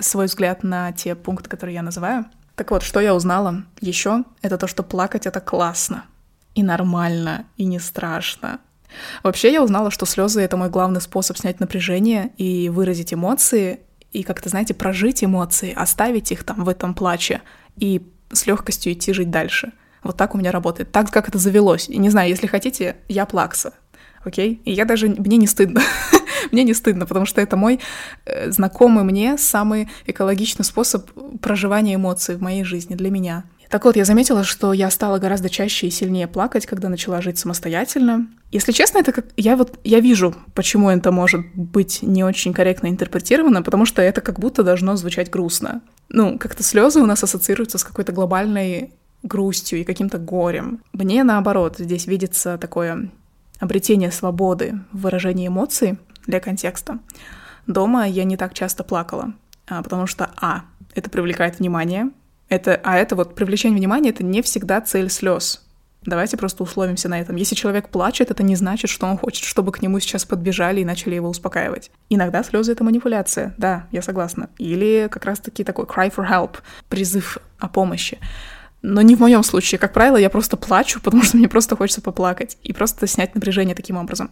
свой 0.00 0.26
взгляд 0.26 0.62
на 0.62 0.92
те 0.92 1.14
пункты, 1.14 1.48
которые 1.48 1.74
я 1.74 1.82
называю. 1.82 2.26
Так 2.54 2.70
вот, 2.70 2.82
что 2.82 3.00
я 3.00 3.14
узнала 3.14 3.64
еще, 3.80 4.24
это 4.42 4.58
то, 4.58 4.66
что 4.66 4.82
плакать— 4.82 5.26
это 5.26 5.40
классно, 5.40 6.04
и 6.54 6.62
нормально, 6.62 7.46
и 7.56 7.64
не 7.64 7.78
страшно. 7.78 8.60
Вообще 9.22 9.52
я 9.52 9.62
узнала, 9.62 9.90
что 9.90 10.06
слезы— 10.06 10.40
это 10.42 10.56
мой 10.56 10.70
главный 10.70 11.00
способ 11.00 11.36
снять 11.36 11.60
напряжение 11.60 12.30
и 12.36 12.68
выразить 12.68 13.12
эмоции, 13.12 13.80
и 14.12 14.22
как-то, 14.22 14.48
знаете, 14.48 14.74
прожить 14.74 15.22
эмоции, 15.22 15.72
оставить 15.72 16.32
их 16.32 16.44
там 16.44 16.64
в 16.64 16.68
этом 16.68 16.94
плаче 16.94 17.42
и 17.76 18.02
с 18.32 18.46
легкостью 18.46 18.92
идти 18.92 19.12
жить 19.12 19.30
дальше. 19.30 19.72
Вот 20.02 20.16
так 20.16 20.34
у 20.34 20.38
меня 20.38 20.50
работает, 20.50 20.90
так 20.90 21.10
как 21.10 21.28
это 21.28 21.38
завелось. 21.38 21.88
И 21.88 21.98
не 21.98 22.08
знаю, 22.10 22.28
если 22.28 22.46
хотите, 22.46 22.96
я 23.08 23.26
плакса, 23.26 23.74
окей? 24.24 24.62
И 24.64 24.72
я 24.72 24.84
даже, 24.84 25.08
мне 25.08 25.36
не 25.36 25.46
стыдно. 25.46 25.82
мне 26.52 26.64
не 26.64 26.74
стыдно, 26.74 27.06
потому 27.06 27.26
что 27.26 27.40
это 27.40 27.56
мой 27.56 27.80
э, 28.24 28.50
знакомый 28.50 29.04
мне 29.04 29.38
самый 29.38 29.88
экологичный 30.06 30.64
способ 30.64 31.10
проживания 31.40 31.94
эмоций 31.94 32.36
в 32.36 32.42
моей 32.42 32.64
жизни 32.64 32.94
для 32.94 33.10
меня. 33.10 33.44
Так 33.68 33.84
вот, 33.84 33.96
я 33.96 34.04
заметила, 34.04 34.44
что 34.44 34.72
я 34.72 34.90
стала 34.90 35.18
гораздо 35.18 35.50
чаще 35.50 35.86
и 35.86 35.90
сильнее 35.90 36.26
плакать, 36.26 36.64
когда 36.64 36.88
начала 36.88 37.20
жить 37.20 37.38
самостоятельно. 37.38 38.26
Если 38.50 38.72
честно, 38.72 38.98
это 38.98 39.12
как... 39.12 39.26
Я 39.36 39.56
вот... 39.56 39.78
Я 39.84 40.00
вижу, 40.00 40.34
почему 40.54 40.88
это 40.88 41.12
может 41.12 41.42
быть 41.54 41.98
не 42.00 42.24
очень 42.24 42.54
корректно 42.54 42.88
интерпретировано, 42.88 43.62
потому 43.62 43.84
что 43.84 44.00
это 44.00 44.22
как 44.22 44.40
будто 44.40 44.62
должно 44.62 44.96
звучать 44.96 45.30
грустно. 45.30 45.82
Ну, 46.08 46.38
как-то 46.38 46.62
слезы 46.62 47.00
у 47.00 47.06
нас 47.06 47.22
ассоциируются 47.22 47.76
с 47.76 47.84
какой-то 47.84 48.12
глобальной 48.12 48.94
грустью 49.22 49.80
и 49.80 49.84
каким-то 49.84 50.16
горем. 50.16 50.80
Мне, 50.94 51.22
наоборот, 51.22 51.76
здесь 51.78 52.06
видится 52.06 52.56
такое 52.56 53.10
обретение 53.58 54.10
свободы 54.10 54.80
в 54.92 55.02
выражении 55.02 55.48
эмоций 55.48 55.98
для 56.28 56.38
контекста. 56.38 57.00
Дома 57.66 58.06
я 58.06 58.22
не 58.22 58.36
так 58.36 58.54
часто 58.54 58.84
плакала, 58.84 59.32
а, 59.66 59.82
потому 59.82 60.06
что, 60.06 60.30
а, 60.40 60.62
это 60.94 61.10
привлекает 61.10 61.58
внимание, 61.58 62.10
это, 62.48 62.80
а 62.84 62.96
это 62.96 63.16
вот 63.16 63.34
привлечение 63.34 63.76
внимания— 63.76 64.10
это 64.10 64.22
не 64.22 64.42
всегда 64.42 64.80
цель 64.80 65.10
слез. 65.10 65.64
Давайте 66.04 66.36
просто 66.36 66.62
условимся 66.62 67.08
на 67.08 67.20
этом. 67.20 67.36
Если 67.36 67.54
человек 67.54 67.88
плачет, 67.88 68.30
это 68.30 68.42
не 68.42 68.56
значит, 68.56 68.88
что 68.88 69.06
он 69.06 69.18
хочет, 69.18 69.44
чтобы 69.44 69.72
к 69.72 69.82
нему 69.82 69.98
сейчас 70.00 70.24
подбежали 70.24 70.80
и 70.80 70.84
начали 70.84 71.16
его 71.16 71.28
успокаивать. 71.28 71.90
Иногда 72.08 72.42
слезы— 72.44 72.72
это 72.74 72.84
манипуляция, 72.84 73.54
да, 73.58 73.86
я 73.90 74.00
согласна. 74.00 74.48
Или 74.58 75.08
как 75.10 75.24
раз-таки 75.24 75.64
такой 75.64 75.84
cry 75.84 76.14
for 76.14 76.26
help, 76.26 76.58
призыв 76.88 77.38
о 77.58 77.68
помощи. 77.68 78.18
Но 78.80 79.02
не 79.02 79.16
в 79.16 79.20
моем 79.20 79.42
случае. 79.42 79.78
Как 79.78 79.92
правило, 79.92 80.16
я 80.16 80.30
просто 80.30 80.56
плачу, 80.56 81.00
потому 81.04 81.22
что 81.24 81.36
мне 81.36 81.48
просто 81.48 81.76
хочется 81.76 82.00
поплакать 82.00 82.56
и 82.62 82.72
просто 82.72 83.06
снять 83.06 83.34
напряжение 83.34 83.74
таким 83.74 83.96
образом. 83.96 84.30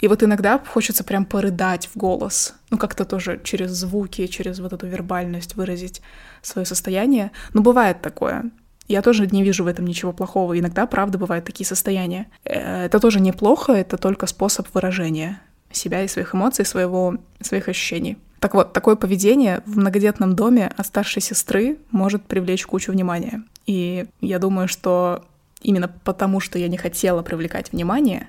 И 0.00 0.08
вот 0.08 0.22
иногда 0.22 0.58
хочется 0.58 1.02
прям 1.04 1.24
порыдать 1.24 1.88
в 1.88 1.96
голос, 1.96 2.54
ну 2.70 2.78
как-то 2.78 3.04
тоже 3.04 3.40
через 3.42 3.70
звуки, 3.70 4.26
через 4.26 4.60
вот 4.60 4.72
эту 4.72 4.86
вербальность 4.86 5.56
выразить 5.56 6.02
свое 6.42 6.66
состояние. 6.66 7.32
Но 7.52 7.62
бывает 7.62 8.00
такое. 8.00 8.50
Я 8.86 9.02
тоже 9.02 9.26
не 9.26 9.42
вижу 9.42 9.64
в 9.64 9.66
этом 9.66 9.86
ничего 9.86 10.12
плохого. 10.12 10.58
Иногда, 10.58 10.86
правда, 10.86 11.18
бывают 11.18 11.44
такие 11.44 11.66
состояния. 11.66 12.26
Э, 12.44 12.86
это 12.86 13.00
тоже 13.00 13.20
неплохо, 13.20 13.72
это 13.72 13.98
только 13.98 14.26
способ 14.26 14.66
выражения 14.72 15.40
себя 15.70 16.02
и 16.02 16.08
своих 16.08 16.34
эмоций, 16.34 16.64
своего, 16.64 17.16
своих 17.40 17.68
ощущений. 17.68 18.16
Так 18.40 18.54
вот, 18.54 18.72
такое 18.72 18.96
поведение 18.96 19.62
в 19.66 19.78
многодетном 19.78 20.34
доме 20.34 20.72
от 20.76 20.86
старшей 20.86 21.20
сестры 21.20 21.78
может 21.90 22.22
привлечь 22.22 22.64
кучу 22.66 22.92
внимания. 22.92 23.42
И 23.66 24.06
я 24.20 24.38
думаю, 24.38 24.68
что 24.68 25.24
именно 25.60 25.88
потому, 26.04 26.40
что 26.40 26.58
я 26.58 26.68
не 26.68 26.76
хотела 26.76 27.22
привлекать 27.22 27.72
внимание, 27.72 28.28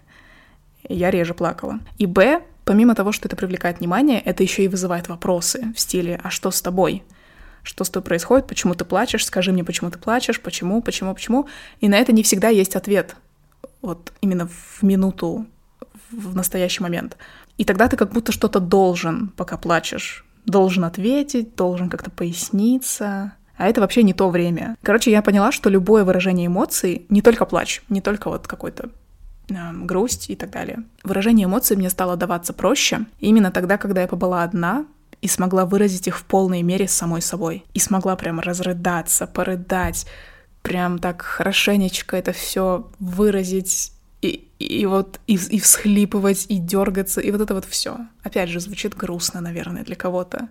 я 0.87 1.11
реже 1.11 1.33
плакала. 1.33 1.79
И 1.97 2.05
Б, 2.05 2.41
помимо 2.65 2.95
того, 2.95 3.11
что 3.11 3.27
это 3.27 3.35
привлекает 3.35 3.79
внимание, 3.79 4.19
это 4.21 4.43
еще 4.43 4.63
и 4.63 4.67
вызывает 4.67 5.07
вопросы 5.07 5.73
в 5.75 5.79
стиле 5.79 6.19
«А 6.23 6.29
что 6.29 6.51
с 6.51 6.61
тобой?» 6.61 7.03
Что 7.63 7.83
с 7.83 7.89
тобой 7.89 8.05
происходит? 8.05 8.47
Почему 8.47 8.73
ты 8.73 8.85
плачешь? 8.85 9.25
Скажи 9.25 9.51
мне, 9.51 9.63
почему 9.63 9.91
ты 9.91 9.99
плачешь? 9.99 10.39
Почему? 10.41 10.81
Почему? 10.81 11.13
Почему? 11.13 11.47
И 11.81 11.89
на 11.89 11.95
это 11.97 12.13
не 12.13 12.23
всегда 12.23 12.49
есть 12.49 12.75
ответ. 12.75 13.15
Вот 13.81 14.13
именно 14.21 14.47
в 14.47 14.81
минуту, 14.81 15.45
в 16.09 16.35
настоящий 16.35 16.81
момент. 16.81 17.17
И 17.57 17.65
тогда 17.65 17.87
ты 17.87 17.97
как 17.97 18.11
будто 18.11 18.31
что-то 18.31 18.59
должен, 18.59 19.29
пока 19.35 19.57
плачешь. 19.57 20.25
Должен 20.45 20.85
ответить, 20.85 21.55
должен 21.55 21.89
как-то 21.89 22.09
поясниться. 22.09 23.33
А 23.57 23.67
это 23.67 23.81
вообще 23.81 24.03
не 24.03 24.13
то 24.13 24.29
время. 24.29 24.77
Короче, 24.81 25.11
я 25.11 25.21
поняла, 25.21 25.51
что 25.51 25.69
любое 25.69 26.05
выражение 26.05 26.47
эмоций, 26.47 27.05
не 27.09 27.21
только 27.21 27.45
плач, 27.45 27.81
не 27.89 27.99
только 27.99 28.29
вот 28.29 28.47
какой-то 28.47 28.89
грусть 29.85 30.29
и 30.29 30.35
так 30.35 30.49
далее. 30.51 30.83
Выражение 31.03 31.45
эмоций 31.45 31.75
мне 31.77 31.89
стало 31.89 32.15
даваться 32.15 32.53
проще 32.53 33.05
именно 33.19 33.51
тогда, 33.51 33.77
когда 33.77 34.01
я 34.01 34.07
побыла 34.07 34.43
одна 34.43 34.85
и 35.21 35.27
смогла 35.27 35.65
выразить 35.65 36.07
их 36.07 36.17
в 36.17 36.23
полной 36.23 36.61
мере 36.61 36.87
с 36.87 36.93
самой 36.93 37.21
собой. 37.21 37.65
И 37.73 37.79
смогла 37.79 38.15
прям 38.15 38.39
разрыдаться, 38.39 39.27
порыдать, 39.27 40.05
прям 40.61 40.99
так 40.99 41.21
хорошенечко 41.21 42.17
это 42.17 42.31
все 42.31 42.89
выразить 42.99 43.93
и, 44.21 44.47
и 44.59 44.85
вот 44.85 45.19
и, 45.27 45.35
и 45.35 45.59
всхлипывать, 45.59 46.45
и 46.49 46.57
дергаться, 46.57 47.21
и 47.21 47.31
вот 47.31 47.41
это 47.41 47.53
вот 47.53 47.65
все. 47.65 47.97
Опять 48.23 48.49
же, 48.49 48.59
звучит 48.59 48.95
грустно, 48.95 49.41
наверное, 49.41 49.83
для 49.83 49.95
кого-то. 49.95 50.49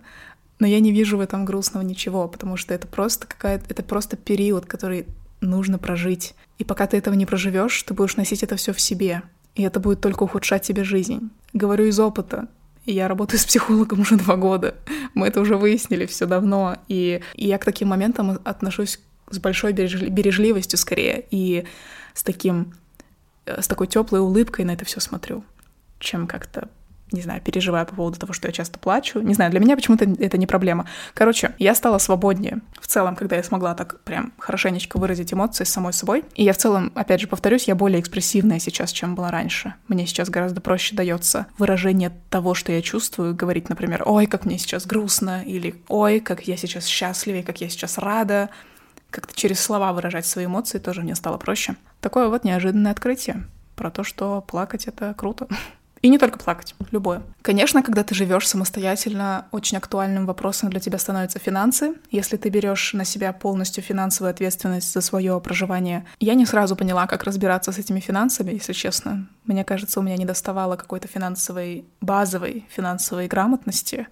Но 0.59 0.67
я 0.67 0.79
не 0.79 0.91
вижу 0.91 1.17
в 1.17 1.21
этом 1.21 1.45
грустного 1.45 1.83
ничего, 1.83 2.27
потому 2.27 2.57
что 2.57 2.73
это 2.73 2.87
просто 2.87 3.27
какая-то, 3.27 3.65
это 3.69 3.81
просто 3.81 4.17
период, 4.17 4.65
который 4.65 5.05
нужно 5.41 5.77
прожить. 5.77 6.35
И 6.57 6.63
пока 6.63 6.87
ты 6.87 6.97
этого 6.97 7.13
не 7.13 7.25
проживешь, 7.25 7.81
ты 7.83 7.93
будешь 7.93 8.17
носить 8.17 8.43
это 8.43 8.55
все 8.55 8.73
в 8.73 8.81
себе. 8.81 9.23
И 9.55 9.63
это 9.63 9.79
будет 9.79 10.01
только 10.01 10.23
ухудшать 10.23 10.63
тебе 10.63 10.83
жизнь. 10.83 11.29
Говорю 11.53 11.85
из 11.85 11.99
опыта. 11.99 12.47
Я 12.85 13.07
работаю 13.07 13.39
с 13.39 13.45
психологом 13.45 14.01
уже 14.01 14.15
два 14.17 14.35
года. 14.35 14.75
Мы 15.13 15.27
это 15.27 15.41
уже 15.41 15.57
выяснили 15.57 16.05
все 16.05 16.25
давно. 16.25 16.77
И, 16.87 17.21
и 17.35 17.47
я 17.47 17.57
к 17.57 17.65
таким 17.65 17.89
моментам 17.89 18.39
отношусь 18.43 18.99
с 19.29 19.39
большой 19.39 19.73
бережливостью 19.73 20.77
скорее. 20.77 21.25
И 21.31 21.65
с 22.13 22.23
таким 22.23 22.73
с 23.45 23.67
такой 23.67 23.87
теплой 23.87 24.19
улыбкой 24.19 24.65
на 24.65 24.71
это 24.71 24.85
все 24.85 24.99
смотрю, 24.99 25.43
чем 25.99 26.27
как-то 26.27 26.69
не 27.11 27.21
знаю, 27.21 27.41
переживаю 27.41 27.85
по 27.85 27.95
поводу 27.95 28.19
того, 28.19 28.33
что 28.33 28.47
я 28.47 28.51
часто 28.51 28.79
плачу. 28.79 29.19
Не 29.21 29.33
знаю, 29.33 29.51
для 29.51 29.59
меня 29.59 29.75
почему-то 29.75 30.05
это 30.05 30.37
не 30.37 30.47
проблема. 30.47 30.85
Короче, 31.13 31.53
я 31.57 31.75
стала 31.75 31.97
свободнее 31.97 32.61
в 32.79 32.87
целом, 32.87 33.15
когда 33.15 33.35
я 33.35 33.43
смогла 33.43 33.73
так 33.75 34.01
прям 34.01 34.33
хорошенечко 34.37 34.97
выразить 34.97 35.33
эмоции 35.33 35.63
с 35.63 35.69
самой 35.69 35.93
собой. 35.93 36.23
И 36.35 36.43
я 36.43 36.53
в 36.53 36.57
целом, 36.57 36.91
опять 36.95 37.21
же, 37.21 37.27
повторюсь, 37.27 37.67
я 37.67 37.75
более 37.75 37.99
экспрессивная 37.99 38.59
сейчас, 38.59 38.91
чем 38.91 39.15
была 39.15 39.31
раньше. 39.31 39.73
Мне 39.87 40.05
сейчас 40.05 40.29
гораздо 40.29 40.61
проще 40.61 40.95
дается 40.95 41.47
выражение 41.57 42.11
того, 42.29 42.53
что 42.53 42.71
я 42.71 42.81
чувствую, 42.81 43.35
говорить, 43.35 43.69
например, 43.69 44.03
ой, 44.05 44.25
как 44.25 44.45
мне 44.45 44.57
сейчас 44.57 44.85
грустно, 44.85 45.43
или 45.43 45.75
ой, 45.87 46.19
как 46.19 46.47
я 46.47 46.57
сейчас 46.57 46.85
счастлива, 46.85 47.41
как 47.41 47.61
я 47.61 47.69
сейчас 47.69 47.97
рада. 47.97 48.49
Как-то 49.09 49.35
через 49.35 49.59
слова 49.59 49.91
выражать 49.93 50.25
свои 50.25 50.45
эмоции 50.45 50.77
тоже 50.77 51.01
мне 51.01 51.15
стало 51.15 51.37
проще. 51.37 51.75
Такое 51.99 52.29
вот 52.29 52.43
неожиданное 52.43 52.91
открытие 52.91 53.47
про 53.75 53.89
то, 53.89 54.03
что 54.03 54.41
плакать— 54.41 54.87
это 54.87 55.13
круто. 55.17 55.47
И 56.01 56.09
не 56.09 56.17
только 56.17 56.39
плакать, 56.39 56.75
любое. 56.91 57.21
Конечно, 57.41 57.83
когда 57.83 58.03
ты 58.03 58.15
живешь 58.15 58.47
самостоятельно, 58.47 59.47
очень 59.51 59.77
актуальным 59.77 60.25
вопросом 60.25 60.69
для 60.69 60.79
тебя 60.79 60.97
становятся 60.97 61.39
финансы. 61.39 61.93
Если 62.11 62.37
ты 62.37 62.49
берешь 62.49 62.93
на 62.93 63.05
себя 63.05 63.33
полностью 63.33 63.83
финансовую 63.83 64.31
ответственность 64.31 64.93
за 64.93 65.01
свое 65.01 65.39
проживание, 65.41 66.05
я 66.19 66.35
не 66.35 66.45
сразу 66.45 66.75
поняла, 66.75 67.07
как 67.07 67.23
разбираться 67.23 67.71
с 67.71 67.77
этими 67.77 67.99
финансами, 67.99 68.51
если 68.51 68.73
честно. 68.73 69.27
Мне 69.45 69.63
кажется, 69.63 69.99
у 69.99 70.03
меня 70.03 70.17
не 70.17 70.25
доставало 70.25 70.75
какой-то 70.75 71.07
финансовой, 71.07 71.85
базовой 72.01 72.65
финансовой 72.69 73.27
грамотности 73.27 74.07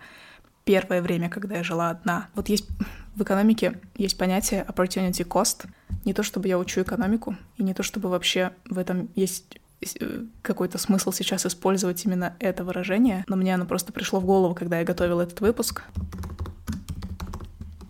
первое 0.68 1.02
время, 1.02 1.30
когда 1.30 1.56
я 1.56 1.64
жила 1.64 1.90
одна. 1.90 2.28
Вот 2.36 2.50
есть 2.50 2.68
в 3.16 3.24
экономике 3.24 3.80
есть 3.96 4.18
понятие 4.18 4.66
opportunity 4.68 5.26
cost. 5.26 5.66
Не 6.04 6.14
то 6.14 6.24
чтобы 6.24 6.50
я 6.50 6.60
учу 6.60 6.82
экономику, 6.82 7.38
и 7.56 7.64
не 7.64 7.74
то 7.74 7.84
чтобы 7.84 8.10
вообще 8.10 8.52
в 8.70 8.78
этом 8.78 9.10
есть 9.16 9.60
какой-то 10.42 10.78
смысл 10.78 11.12
сейчас 11.12 11.46
использовать 11.46 12.04
именно 12.06 12.36
это 12.40 12.64
выражение, 12.64 13.24
но 13.28 13.36
мне 13.36 13.54
оно 13.54 13.66
просто 13.66 13.94
пришло 13.94 14.20
в 14.20 14.26
голову, 14.26 14.56
когда 14.56 14.80
я 14.80 14.86
готовила 14.86 15.22
этот 15.22 15.42
выпуск. 15.42 15.84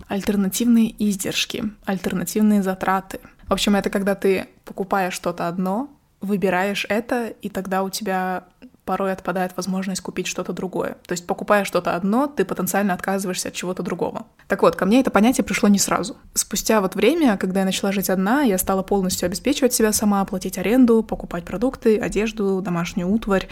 Альтернативные 0.07 0.95
издержки, 0.97 1.63
альтернативные 1.85 2.63
затраты. 2.63 3.19
В 3.47 3.53
общем, 3.53 3.75
это 3.75 3.89
когда 3.89 4.15
ты 4.15 4.47
покупаешь 4.65 5.13
что-то 5.13 5.47
одно, 5.47 5.89
выбираешь 6.21 6.85
это, 6.89 7.27
и 7.27 7.49
тогда 7.49 7.83
у 7.83 7.89
тебя 7.89 8.45
порой 8.87 9.11
отпадает 9.11 9.51
возможность 9.55 10.01
купить 10.01 10.25
что-то 10.25 10.53
другое. 10.53 10.97
То 11.05 11.11
есть, 11.11 11.27
покупая 11.27 11.65
что-то 11.65 11.95
одно, 11.95 12.25
ты 12.25 12.45
потенциально 12.45 12.93
отказываешься 12.93 13.49
от 13.49 13.53
чего-то 13.53 13.83
другого. 13.83 14.25
Так 14.47 14.63
вот, 14.63 14.75
ко 14.75 14.85
мне 14.85 15.01
это 15.01 15.11
понятие 15.11 15.43
пришло 15.43 15.69
не 15.69 15.77
сразу. 15.77 16.15
Спустя 16.33 16.81
вот 16.81 16.95
время, 16.95 17.37
когда 17.37 17.59
я 17.59 17.65
начала 17.65 17.91
жить 17.91 18.09
одна, 18.09 18.41
я 18.41 18.57
стала 18.57 18.81
полностью 18.81 19.27
обеспечивать 19.27 19.73
себя 19.73 19.91
сама, 19.91 20.23
платить 20.25 20.57
аренду, 20.57 21.03
покупать 21.03 21.43
продукты, 21.43 21.97
одежду, 21.99 22.61
домашнюю 22.61 23.09
утварь, 23.09 23.47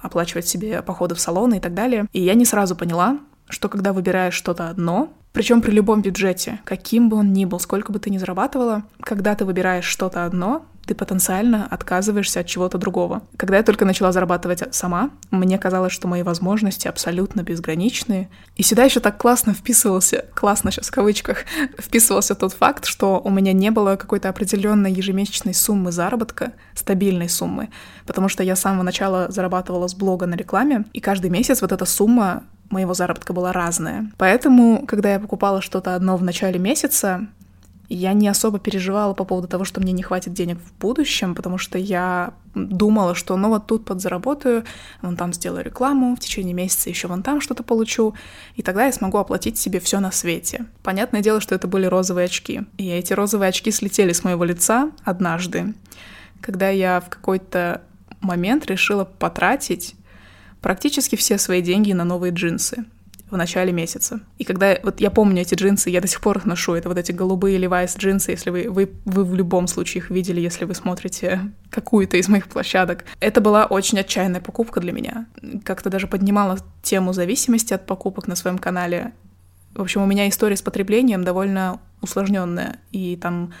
оплачивать 0.00 0.48
себе 0.48 0.82
походы 0.82 1.14
в 1.14 1.20
салоны 1.20 1.58
и 1.58 1.60
так 1.60 1.74
далее. 1.74 2.06
И 2.12 2.22
я 2.22 2.34
не 2.34 2.46
сразу 2.46 2.74
поняла, 2.74 3.18
что 3.50 3.68
когда 3.68 3.92
выбираешь 3.92 4.34
что-то 4.34 4.70
одно, 4.70 5.12
причем 5.32 5.60
при 5.60 5.70
любом 5.70 6.02
бюджете, 6.02 6.60
каким 6.64 7.08
бы 7.08 7.18
он 7.18 7.32
ни 7.32 7.44
был, 7.44 7.60
сколько 7.60 7.92
бы 7.92 7.98
ты 7.98 8.10
ни 8.10 8.18
зарабатывала, 8.18 8.84
когда 9.00 9.34
ты 9.34 9.44
выбираешь 9.44 9.84
что-то 9.84 10.24
одно, 10.24 10.64
ты 10.90 10.96
потенциально 10.96 11.68
отказываешься 11.70 12.40
от 12.40 12.46
чего-то 12.48 12.76
другого. 12.76 13.22
Когда 13.36 13.58
я 13.58 13.62
только 13.62 13.84
начала 13.84 14.10
зарабатывать 14.10 14.74
сама, 14.74 15.10
мне 15.30 15.56
казалось, 15.56 15.92
что 15.92 16.08
мои 16.08 16.24
возможности 16.24 16.88
абсолютно 16.88 17.42
безграничные. 17.44 18.28
И 18.56 18.64
сюда 18.64 18.82
еще 18.82 18.98
так 18.98 19.16
классно 19.16 19.54
вписывался, 19.54 20.24
классно 20.34 20.72
сейчас 20.72 20.88
в 20.88 20.90
кавычках, 20.90 21.44
вписывался 21.78 22.34
тот 22.34 22.54
факт, 22.54 22.86
что 22.86 23.20
у 23.22 23.30
меня 23.30 23.52
не 23.52 23.70
было 23.70 23.94
какой-то 23.94 24.28
определенной 24.28 24.90
ежемесячной 24.92 25.54
суммы 25.54 25.92
заработка, 25.92 26.54
стабильной 26.74 27.28
суммы, 27.28 27.68
потому 28.04 28.28
что 28.28 28.42
я 28.42 28.56
с 28.56 28.60
самого 28.60 28.82
начала 28.82 29.30
зарабатывала 29.30 29.86
с 29.86 29.94
блога 29.94 30.26
на 30.26 30.34
рекламе, 30.34 30.86
и 30.92 30.98
каждый 30.98 31.30
месяц 31.30 31.62
вот 31.62 31.70
эта 31.70 31.84
сумма 31.84 32.42
моего 32.68 32.94
заработка 32.94 33.32
была 33.32 33.52
разная. 33.52 34.10
Поэтому, 34.18 34.84
когда 34.88 35.12
я 35.12 35.20
покупала 35.20 35.62
что-то 35.62 35.94
одно 35.94 36.16
в 36.16 36.24
начале 36.24 36.58
месяца, 36.58 37.28
я 37.94 38.12
не 38.12 38.28
особо 38.28 38.60
переживала 38.60 39.14
по 39.14 39.24
поводу 39.24 39.48
того, 39.48 39.64
что 39.64 39.80
мне 39.80 39.92
не 39.92 40.02
хватит 40.02 40.32
денег 40.32 40.58
в 40.58 40.78
будущем, 40.78 41.34
потому 41.34 41.58
что 41.58 41.76
я 41.76 42.34
думала, 42.54 43.16
что 43.16 43.36
ну 43.36 43.48
вот 43.48 43.66
тут 43.66 43.84
подзаработаю, 43.84 44.64
вон 45.02 45.16
там 45.16 45.32
сделаю 45.32 45.64
рекламу, 45.64 46.14
в 46.14 46.20
течение 46.20 46.54
месяца 46.54 46.88
еще 46.88 47.08
вон 47.08 47.24
там 47.24 47.40
что-то 47.40 47.64
получу, 47.64 48.14
и 48.54 48.62
тогда 48.62 48.86
я 48.86 48.92
смогу 48.92 49.18
оплатить 49.18 49.58
себе 49.58 49.80
все 49.80 49.98
на 49.98 50.12
свете. 50.12 50.66
Понятное 50.84 51.20
дело, 51.20 51.40
что 51.40 51.56
это 51.56 51.66
были 51.66 51.86
розовые 51.86 52.26
очки. 52.26 52.62
И 52.78 52.88
эти 52.88 53.12
розовые 53.12 53.48
очки 53.48 53.72
слетели 53.72 54.12
с 54.12 54.22
моего 54.22 54.44
лица 54.44 54.92
однажды, 55.04 55.74
когда 56.40 56.70
я 56.70 57.00
в 57.00 57.08
какой-то 57.08 57.82
момент 58.20 58.66
решила 58.66 59.04
потратить 59.04 59.96
практически 60.60 61.16
все 61.16 61.38
свои 61.38 61.60
деньги 61.60 61.92
на 61.92 62.04
новые 62.04 62.32
джинсы 62.32 62.84
в 63.30 63.36
начале 63.36 63.72
месяца. 63.72 64.20
И 64.38 64.44
когда 64.44 64.76
вот 64.82 65.00
я 65.00 65.10
помню 65.10 65.42
эти 65.42 65.54
джинсы, 65.54 65.90
я 65.90 66.00
до 66.00 66.06
сих 66.06 66.20
пор 66.20 66.38
их 66.38 66.44
ношу. 66.44 66.74
Это 66.74 66.88
вот 66.88 66.98
эти 66.98 67.12
голубые 67.12 67.58
Levi's 67.58 67.96
джинсы, 67.98 68.32
если 68.32 68.50
вы, 68.50 68.70
вы, 68.70 68.90
вы 69.04 69.24
в 69.24 69.34
любом 69.34 69.66
случае 69.66 70.02
их 70.02 70.10
видели, 70.10 70.40
если 70.40 70.64
вы 70.64 70.74
смотрите 70.74 71.40
какую-то 71.70 72.16
из 72.16 72.28
моих 72.28 72.48
площадок. 72.48 73.04
Это 73.20 73.40
была 73.40 73.66
очень 73.66 73.98
отчаянная 74.00 74.40
покупка 74.40 74.80
для 74.80 74.92
меня. 74.92 75.26
Как-то 75.64 75.90
даже 75.90 76.06
поднимала 76.06 76.58
тему 76.82 77.12
зависимости 77.12 77.72
от 77.72 77.86
покупок 77.86 78.26
на 78.26 78.36
своем 78.36 78.58
канале. 78.58 79.12
В 79.74 79.82
общем, 79.82 80.02
у 80.02 80.06
меня 80.06 80.28
история 80.28 80.56
с 80.56 80.62
потреблением 80.62 81.22
довольно 81.22 81.80
усложненная, 82.00 82.80
и 82.90 83.16
там 83.16 83.52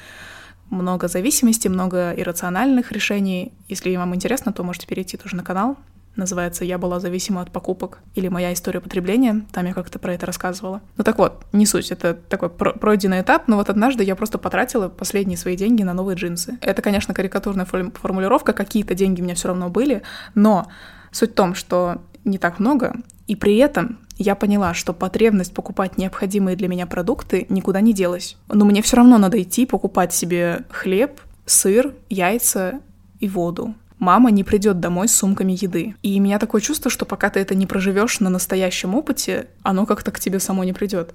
много 0.70 1.08
зависимости, 1.08 1.68
много 1.68 2.12
иррациональных 2.16 2.92
решений. 2.92 3.52
Если 3.68 3.94
вам 3.96 4.14
интересно, 4.14 4.52
то 4.52 4.64
можете 4.64 4.86
перейти 4.86 5.16
тоже 5.16 5.36
на 5.36 5.44
канал 5.44 5.76
называется 6.16 6.64
«Я 6.64 6.78
была 6.78 7.00
зависима 7.00 7.42
от 7.42 7.50
покупок» 7.50 7.98
или 8.14 8.28
«Моя 8.28 8.52
история 8.52 8.80
потребления», 8.80 9.44
там 9.52 9.66
я 9.66 9.74
как-то 9.74 9.98
про 9.98 10.14
это 10.14 10.26
рассказывала. 10.26 10.80
Ну 10.96 11.04
так 11.04 11.18
вот, 11.18 11.44
не 11.52 11.66
суть, 11.66 11.90
это 11.90 12.14
такой 12.14 12.50
пройденный 12.50 13.22
этап, 13.22 13.48
но 13.48 13.56
вот 13.56 13.70
однажды 13.70 14.04
я 14.04 14.16
просто 14.16 14.38
потратила 14.38 14.88
последние 14.88 15.38
свои 15.38 15.56
деньги 15.56 15.82
на 15.82 15.94
новые 15.94 16.16
джинсы. 16.16 16.58
Это, 16.60 16.82
конечно, 16.82 17.14
карикатурная 17.14 17.64
формулировка, 17.66 18.52
какие-то 18.52 18.94
деньги 18.94 19.20
у 19.20 19.24
меня 19.24 19.34
все 19.34 19.48
равно 19.48 19.68
были, 19.68 20.02
но 20.34 20.68
суть 21.10 21.32
в 21.32 21.34
том, 21.34 21.54
что 21.54 22.02
не 22.24 22.38
так 22.38 22.58
много, 22.58 22.96
и 23.26 23.36
при 23.36 23.56
этом 23.56 23.98
я 24.18 24.34
поняла, 24.34 24.74
что 24.74 24.92
потребность 24.92 25.54
покупать 25.54 25.96
необходимые 25.96 26.56
для 26.56 26.68
меня 26.68 26.86
продукты 26.86 27.46
никуда 27.48 27.80
не 27.80 27.94
делась. 27.94 28.36
Но 28.48 28.64
мне 28.64 28.82
все 28.82 28.96
равно 28.96 29.16
надо 29.18 29.40
идти 29.40 29.64
покупать 29.64 30.12
себе 30.12 30.64
хлеб, 30.70 31.20
сыр, 31.46 31.94
яйца 32.10 32.80
и 33.18 33.28
воду 33.28 33.74
мама 34.00 34.32
не 34.32 34.42
придет 34.42 34.80
домой 34.80 35.06
с 35.06 35.14
сумками 35.14 35.52
еды. 35.52 35.94
И 36.02 36.18
у 36.18 36.22
меня 36.22 36.40
такое 36.40 36.60
чувство, 36.60 36.90
что 36.90 37.04
пока 37.04 37.30
ты 37.30 37.38
это 37.38 37.54
не 37.54 37.66
проживешь 37.66 38.18
на 38.18 38.30
настоящем 38.30 38.96
опыте, 38.96 39.46
оно 39.62 39.86
как-то 39.86 40.10
к 40.10 40.18
тебе 40.18 40.40
само 40.40 40.64
не 40.64 40.72
придет. 40.72 41.14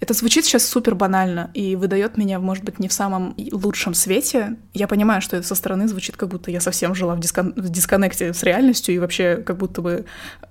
Это 0.00 0.14
звучит 0.14 0.44
сейчас 0.44 0.64
супер 0.64 0.94
банально 0.94 1.50
и 1.54 1.74
выдает 1.74 2.16
меня, 2.16 2.38
может 2.38 2.62
быть, 2.62 2.78
не 2.78 2.86
в 2.86 2.92
самом 2.92 3.34
лучшем 3.50 3.94
свете. 3.94 4.56
Я 4.72 4.86
понимаю, 4.86 5.20
что 5.20 5.36
это 5.36 5.46
со 5.46 5.56
стороны 5.56 5.88
звучит, 5.88 6.16
как 6.16 6.28
будто 6.28 6.52
я 6.52 6.60
совсем 6.60 6.94
жила 6.94 7.16
в, 7.16 7.20
дискон... 7.20 7.52
в 7.56 7.68
дисконнекте 7.68 8.32
с 8.32 8.44
реальностью 8.44 8.94
и 8.94 8.98
вообще 8.98 9.36
как 9.38 9.56
будто 9.56 9.82
бы, 9.82 10.04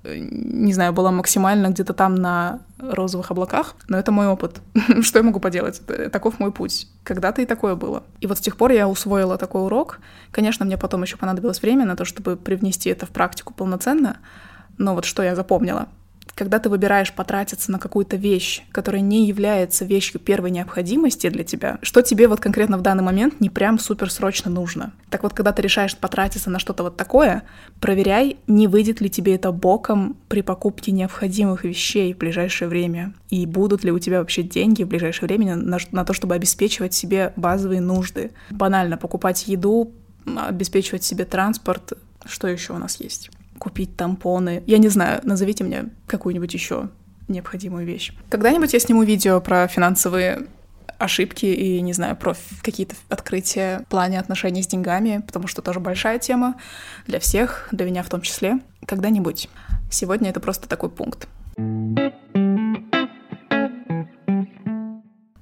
э, 0.03 0.17
не 0.17 0.73
знаю, 0.73 0.91
была 0.91 1.11
максимально 1.11 1.67
где-то 1.67 1.93
там 1.93 2.15
на 2.15 2.59
розовых 2.77 3.31
облаках. 3.31 3.75
Но 3.87 3.97
это 3.97 4.11
мой 4.11 4.27
опыт. 4.27 4.59
что 5.01 5.19
я 5.19 5.23
могу 5.23 5.39
поделать? 5.39 5.81
Таков 6.11 6.39
мой 6.39 6.51
путь. 6.51 6.87
Когда-то 7.03 7.41
и 7.41 7.45
такое 7.45 7.75
было. 7.75 8.03
И 8.19 8.27
вот 8.27 8.37
с 8.39 8.41
тех 8.41 8.57
пор 8.57 8.71
я 8.71 8.89
усвоила 8.89 9.37
такой 9.37 9.63
урок. 9.63 9.99
Конечно, 10.31 10.65
мне 10.65 10.77
потом 10.77 11.03
еще 11.03 11.15
понадобилось 11.15 11.61
время 11.61 11.85
на 11.85 11.95
то, 11.95 12.03
чтобы 12.03 12.35
привнести 12.35 12.89
это 12.89 13.05
в 13.05 13.11
практику 13.11 13.53
полноценно. 13.53 14.17
Но 14.77 14.93
вот 14.93 15.05
что 15.05 15.23
я 15.23 15.35
запомнила— 15.35 15.87
когда 16.37 16.59
ты 16.59 16.69
выбираешь 16.69 17.11
потратиться 17.11 17.71
на 17.71 17.79
какую-то 17.79 18.15
вещь, 18.15 18.63
которая 18.71 19.01
не 19.01 19.25
является 19.27 19.85
вещью 19.85 20.19
первой 20.19 20.51
необходимости 20.51 21.29
для 21.29 21.43
тебя, 21.43 21.79
что 21.81 22.03
тебе 22.03 22.27
вот 22.27 22.39
конкретно 22.39 22.77
в 22.77 22.81
данный 22.81 23.03
момент 23.03 23.41
не 23.41 23.49
прям 23.49 23.79
супер 23.79 24.11
срочно 24.11 24.51
нужно. 24.51 24.93
Так 25.09 25.23
вот, 25.23 25.33
когда 25.33 25.51
ты 25.51 25.63
решаешь 25.63 25.97
потратиться 25.97 26.51
на 26.51 26.59
что-то 26.59 26.83
вот 26.83 26.95
такое, 26.95 27.43
проверяй, 27.81 28.37
не 28.45 28.67
выйдет 28.67 29.01
ли 29.01 29.09
тебе 29.09 29.33
это 29.33 29.51
боком 29.51 30.15
при 30.29 30.43
покупке 30.43 30.91
необходимых 30.91 31.63
вещей 31.63 32.13
в 32.13 32.19
ближайшее 32.19 32.67
время. 32.67 33.13
И 33.31 33.47
будут 33.47 33.83
ли 33.83 33.91
у 33.91 33.97
тебя 33.97 34.19
вообще 34.19 34.43
деньги 34.43 34.83
в 34.83 34.87
ближайшее 34.87 35.27
время 35.27 35.55
на, 35.55 35.79
на 35.91 36.05
то, 36.05 36.13
чтобы 36.13 36.35
обеспечивать 36.35 36.93
себе 36.93 37.33
базовые 37.35 37.81
нужды. 37.81 38.31
Банально 38.51 38.97
покупать 38.97 39.47
еду, 39.47 39.91
обеспечивать 40.25 41.03
себе 41.03 41.25
транспорт, 41.25 41.93
что 42.25 42.47
еще 42.47 42.73
у 42.73 42.77
нас 42.77 42.99
есть? 42.99 43.31
Купить 43.67 43.97
тампоны. 43.97 44.63
Я 44.65 44.77
не 44.77 44.87
знаю, 44.87 45.19
назовите 45.23 45.65
мне 45.65 45.89
какую-нибудь 46.07 46.53
еще 46.53 46.87
необходимую 47.27 47.85
вещь. 47.85 48.13
Когда-нибудь 48.29 48.71
я 48.71 48.79
сниму 48.79 49.03
видео 49.03 49.41
про 49.41 49.67
финансовые 49.67 50.47
ошибки 50.97 51.45
и, 51.45 51.81
не 51.81 51.91
знаю, 51.91 52.15
про 52.15 52.33
какие-то 52.63 52.95
открытия 53.09 53.79
в 53.79 53.87
плане 53.89 54.21
отношений 54.21 54.63
с 54.63 54.67
деньгами, 54.67 55.21
потому 55.27 55.47
что 55.47 55.61
тоже 55.61 55.81
большая 55.81 56.17
тема 56.17 56.55
для 57.07 57.19
всех, 57.19 57.67
для 57.73 57.85
меня 57.85 58.03
в 58.03 58.09
том 58.09 58.21
числе. 58.21 58.59
Когда-нибудь. 58.85 59.49
Сегодня 59.91 60.29
это 60.29 60.39
просто 60.39 60.69
такой 60.69 60.89
пункт. 60.89 61.27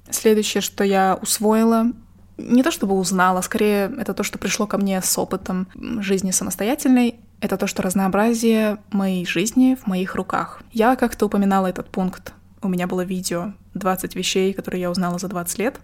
Следующее, 0.09 0.61
что 0.61 0.83
я 0.83 1.19
усвоила, 1.21 1.91
не 2.37 2.63
то 2.63 2.71
чтобы 2.71 2.95
узнала, 2.95 3.41
скорее 3.41 3.93
это 3.99 4.15
то, 4.15 4.23
что 4.23 4.39
пришло 4.39 4.65
ко 4.65 4.79
мне 4.79 4.99
с 4.99 5.15
опытом 5.19 5.67
жизни 6.01 6.31
самостоятельной, 6.31 7.19
это 7.41 7.57
то, 7.57 7.67
что 7.67 7.81
разнообразие 7.81 8.77
моей 8.91 9.25
жизни 9.25 9.75
в 9.75 9.87
моих 9.87 10.15
руках. 10.15 10.61
Я 10.71 10.95
как-то 10.95 11.25
упоминала 11.25 11.67
этот 11.67 11.89
пункт. 11.89 12.33
У 12.61 12.67
меня 12.67 12.87
было 12.87 13.01
видео 13.01 13.53
20 13.73 14.15
вещей, 14.15 14.53
которые 14.53 14.81
я 14.81 14.91
узнала 14.91 15.19
за 15.19 15.27
20 15.27 15.59
лет. 15.59 15.79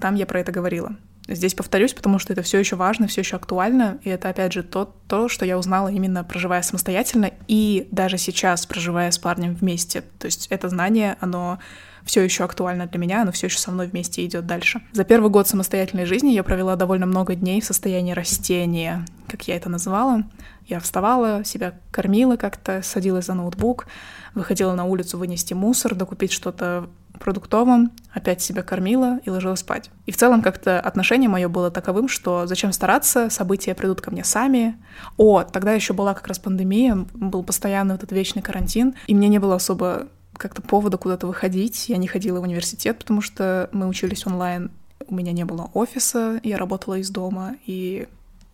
Там 0.00 0.14
я 0.14 0.26
про 0.26 0.40
это 0.40 0.52
говорила. 0.52 0.96
Здесь 1.26 1.54
повторюсь, 1.54 1.94
потому 1.94 2.18
что 2.18 2.34
это 2.34 2.42
все 2.42 2.58
еще 2.58 2.76
важно, 2.76 3.06
все 3.06 3.22
еще 3.22 3.36
актуально, 3.36 3.98
и 4.02 4.10
это 4.10 4.28
опять 4.28 4.52
же 4.52 4.62
то, 4.62 4.94
то, 5.08 5.28
что 5.28 5.46
я 5.46 5.56
узнала 5.58 5.88
именно 5.88 6.22
проживая 6.22 6.60
самостоятельно 6.60 7.30
и 7.48 7.88
даже 7.90 8.18
сейчас 8.18 8.66
проживая 8.66 9.10
с 9.10 9.18
парнем 9.18 9.54
вместе. 9.54 10.02
То 10.18 10.26
есть 10.26 10.48
это 10.50 10.68
знание, 10.68 11.16
оно 11.20 11.58
все 12.04 12.20
еще 12.22 12.44
актуально 12.44 12.86
для 12.86 13.00
меня, 13.00 13.22
оно 13.22 13.32
все 13.32 13.46
еще 13.46 13.58
со 13.58 13.70
мной 13.70 13.86
вместе 13.86 14.24
идет 14.26 14.46
дальше. 14.46 14.82
За 14.92 15.04
первый 15.04 15.30
год 15.30 15.48
самостоятельной 15.48 16.04
жизни 16.04 16.30
я 16.30 16.42
провела 16.42 16.76
довольно 16.76 17.06
много 17.06 17.34
дней 17.34 17.62
в 17.62 17.64
состоянии 17.64 18.12
растения, 18.12 19.06
как 19.26 19.48
я 19.48 19.56
это 19.56 19.70
называла. 19.70 20.24
Я 20.66 20.80
вставала, 20.80 21.42
себя 21.44 21.78
кормила 21.90 22.36
как-то, 22.36 22.82
садилась 22.82 23.26
за 23.26 23.34
ноутбук, 23.34 23.86
выходила 24.34 24.74
на 24.74 24.84
улицу 24.84 25.16
вынести 25.16 25.54
мусор, 25.54 25.94
докупить 25.94 26.32
что-то 26.32 26.90
продуктовым, 27.18 27.92
опять 28.12 28.42
себя 28.42 28.62
кормила 28.62 29.20
и 29.24 29.30
ложилась 29.30 29.60
спать. 29.60 29.90
И 30.06 30.12
в 30.12 30.16
целом 30.16 30.42
как-то 30.42 30.80
отношение 30.80 31.28
мое 31.28 31.48
было 31.48 31.70
таковым, 31.70 32.08
что 32.08 32.46
зачем 32.46 32.72
стараться, 32.72 33.30
события 33.30 33.74
придут 33.74 34.00
ко 34.00 34.10
мне 34.10 34.24
сами. 34.24 34.76
О, 35.16 35.42
тогда 35.42 35.72
еще 35.72 35.92
была 35.92 36.14
как 36.14 36.26
раз 36.26 36.38
пандемия, 36.38 37.06
был 37.14 37.42
постоянный 37.42 37.94
этот 37.94 38.12
вечный 38.12 38.42
карантин, 38.42 38.94
и 39.06 39.14
мне 39.14 39.28
не 39.28 39.38
было 39.38 39.56
особо 39.56 40.08
как-то 40.36 40.62
повода 40.62 40.98
куда-то 40.98 41.26
выходить. 41.26 41.88
Я 41.88 41.96
не 41.96 42.08
ходила 42.08 42.40
в 42.40 42.42
университет, 42.42 42.98
потому 42.98 43.20
что 43.20 43.68
мы 43.72 43.86
учились 43.86 44.26
онлайн, 44.26 44.70
у 45.06 45.14
меня 45.14 45.32
не 45.32 45.44
было 45.44 45.70
офиса, 45.74 46.40
я 46.42 46.56
работала 46.56 46.98
из 46.98 47.10
дома, 47.10 47.56
и 47.66 48.08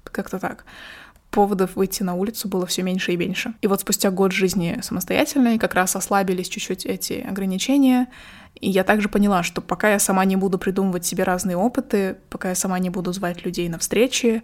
как-то 0.05 0.39
так 0.39 0.65
поводов 1.31 1.77
выйти 1.77 2.03
на 2.03 2.15
улицу 2.15 2.49
было 2.49 2.67
все 2.67 2.83
меньше 2.83 3.13
и 3.13 3.17
меньше. 3.17 3.55
И 3.63 3.67
вот 3.67 3.81
спустя 3.81 4.11
год 4.11 4.33
жизни 4.33 4.81
самостоятельной 4.83 5.59
как 5.59 5.75
раз 5.75 5.97
ослабились 5.97 6.49
чуть-чуть 6.49 6.87
эти 6.87 7.25
ограничения, 7.29 8.09
и 8.55 8.69
я 8.69 8.85
также 8.85 9.09
поняла, 9.09 9.43
что 9.43 9.61
пока 9.61 9.91
я 9.91 9.99
сама 9.99 10.25
не 10.25 10.37
буду 10.37 10.59
придумывать 10.59 11.07
себе 11.07 11.25
разные 11.25 11.57
опыты, 11.57 12.19
пока 12.29 12.51
я 12.51 12.55
сама 12.55 12.79
не 12.79 12.91
буду 12.91 13.13
звать 13.13 13.45
людей 13.45 13.69
на 13.69 13.79
встречи, 13.79 14.43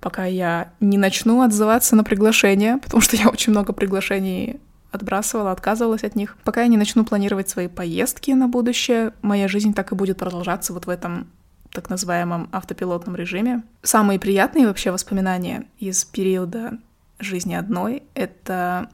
пока 0.00 0.24
я 0.24 0.72
не 0.80 0.98
начну 0.98 1.42
отзываться 1.42 1.96
на 1.96 2.04
приглашения, 2.04 2.78
потому 2.82 3.00
что 3.00 3.16
я 3.16 3.28
очень 3.28 3.52
много 3.52 3.72
приглашений 3.72 4.60
отбрасывала, 4.92 5.52
отказывалась 5.52 6.04
от 6.04 6.14
них. 6.14 6.36
Пока 6.44 6.62
я 6.62 6.68
не 6.68 6.76
начну 6.76 7.04
планировать 7.04 7.48
свои 7.48 7.68
поездки 7.68 8.30
на 8.30 8.48
будущее, 8.48 9.12
моя 9.20 9.48
жизнь 9.48 9.74
так 9.74 9.92
и 9.92 9.94
будет 9.94 10.18
продолжаться 10.18 10.72
вот 10.72 10.86
в 10.86 10.90
этом 10.90 11.28
так 11.72 11.90
называемом 11.90 12.48
автопилотном 12.52 13.16
режиме. 13.16 13.62
Самые 13.82 14.18
приятные 14.18 14.66
вообще 14.66 14.90
воспоминания 14.92 15.66
из 15.78 16.04
периода 16.04 16.78
жизни 17.18 17.54
одной— 17.54 18.04
это 18.14 18.88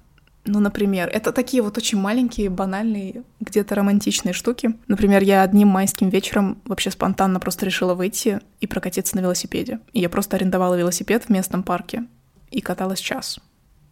ну, 0.44 0.58
например, 0.58 1.08
это 1.08 1.32
такие 1.32 1.62
вот 1.62 1.78
очень 1.78 1.98
маленькие, 1.98 2.50
банальные, 2.50 3.22
где-то 3.40 3.76
романтичные 3.76 4.32
штуки. 4.32 4.74
Например, 4.88 5.22
я 5.22 5.42
одним 5.42 5.68
майским 5.68 6.08
вечером 6.08 6.60
вообще 6.64 6.90
спонтанно 6.90 7.38
просто 7.38 7.64
решила 7.64 7.94
выйти 7.94 8.40
и 8.60 8.66
прокатиться 8.66 9.14
на 9.16 9.20
велосипеде. 9.20 9.78
И 9.92 10.00
я 10.00 10.08
просто 10.08 10.36
арендовала 10.36 10.74
велосипед 10.74 11.24
в 11.24 11.28
местном 11.28 11.62
парке 11.62 12.06
и 12.50 12.60
каталась 12.60 12.98
час. 12.98 13.38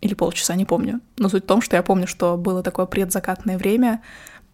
Или 0.00 0.14
полчаса, 0.14 0.56
не 0.56 0.64
помню. 0.64 1.00
Но 1.18 1.28
суть 1.28 1.44
в 1.44 1.46
том, 1.46 1.62
что 1.62 1.76
я 1.76 1.84
помню, 1.84 2.08
что 2.08 2.36
было 2.36 2.64
такое 2.64 2.86
предзакатное 2.86 3.56
время, 3.56 4.02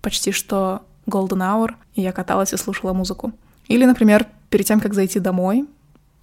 почти 0.03 0.33
что 0.33 0.83
golden 1.07 1.39
hour, 1.39 1.75
и 1.95 2.03
я 2.03 2.13
каталась 2.13 2.53
и 2.53 2.57
слушала 2.59 2.93
музыку. 2.93 3.33
Или, 3.69 3.87
например, 3.87 4.27
перед 4.51 4.67
тем, 4.67 4.81
как 4.81 4.93
зайти 4.93 5.19
домой, 5.19 5.67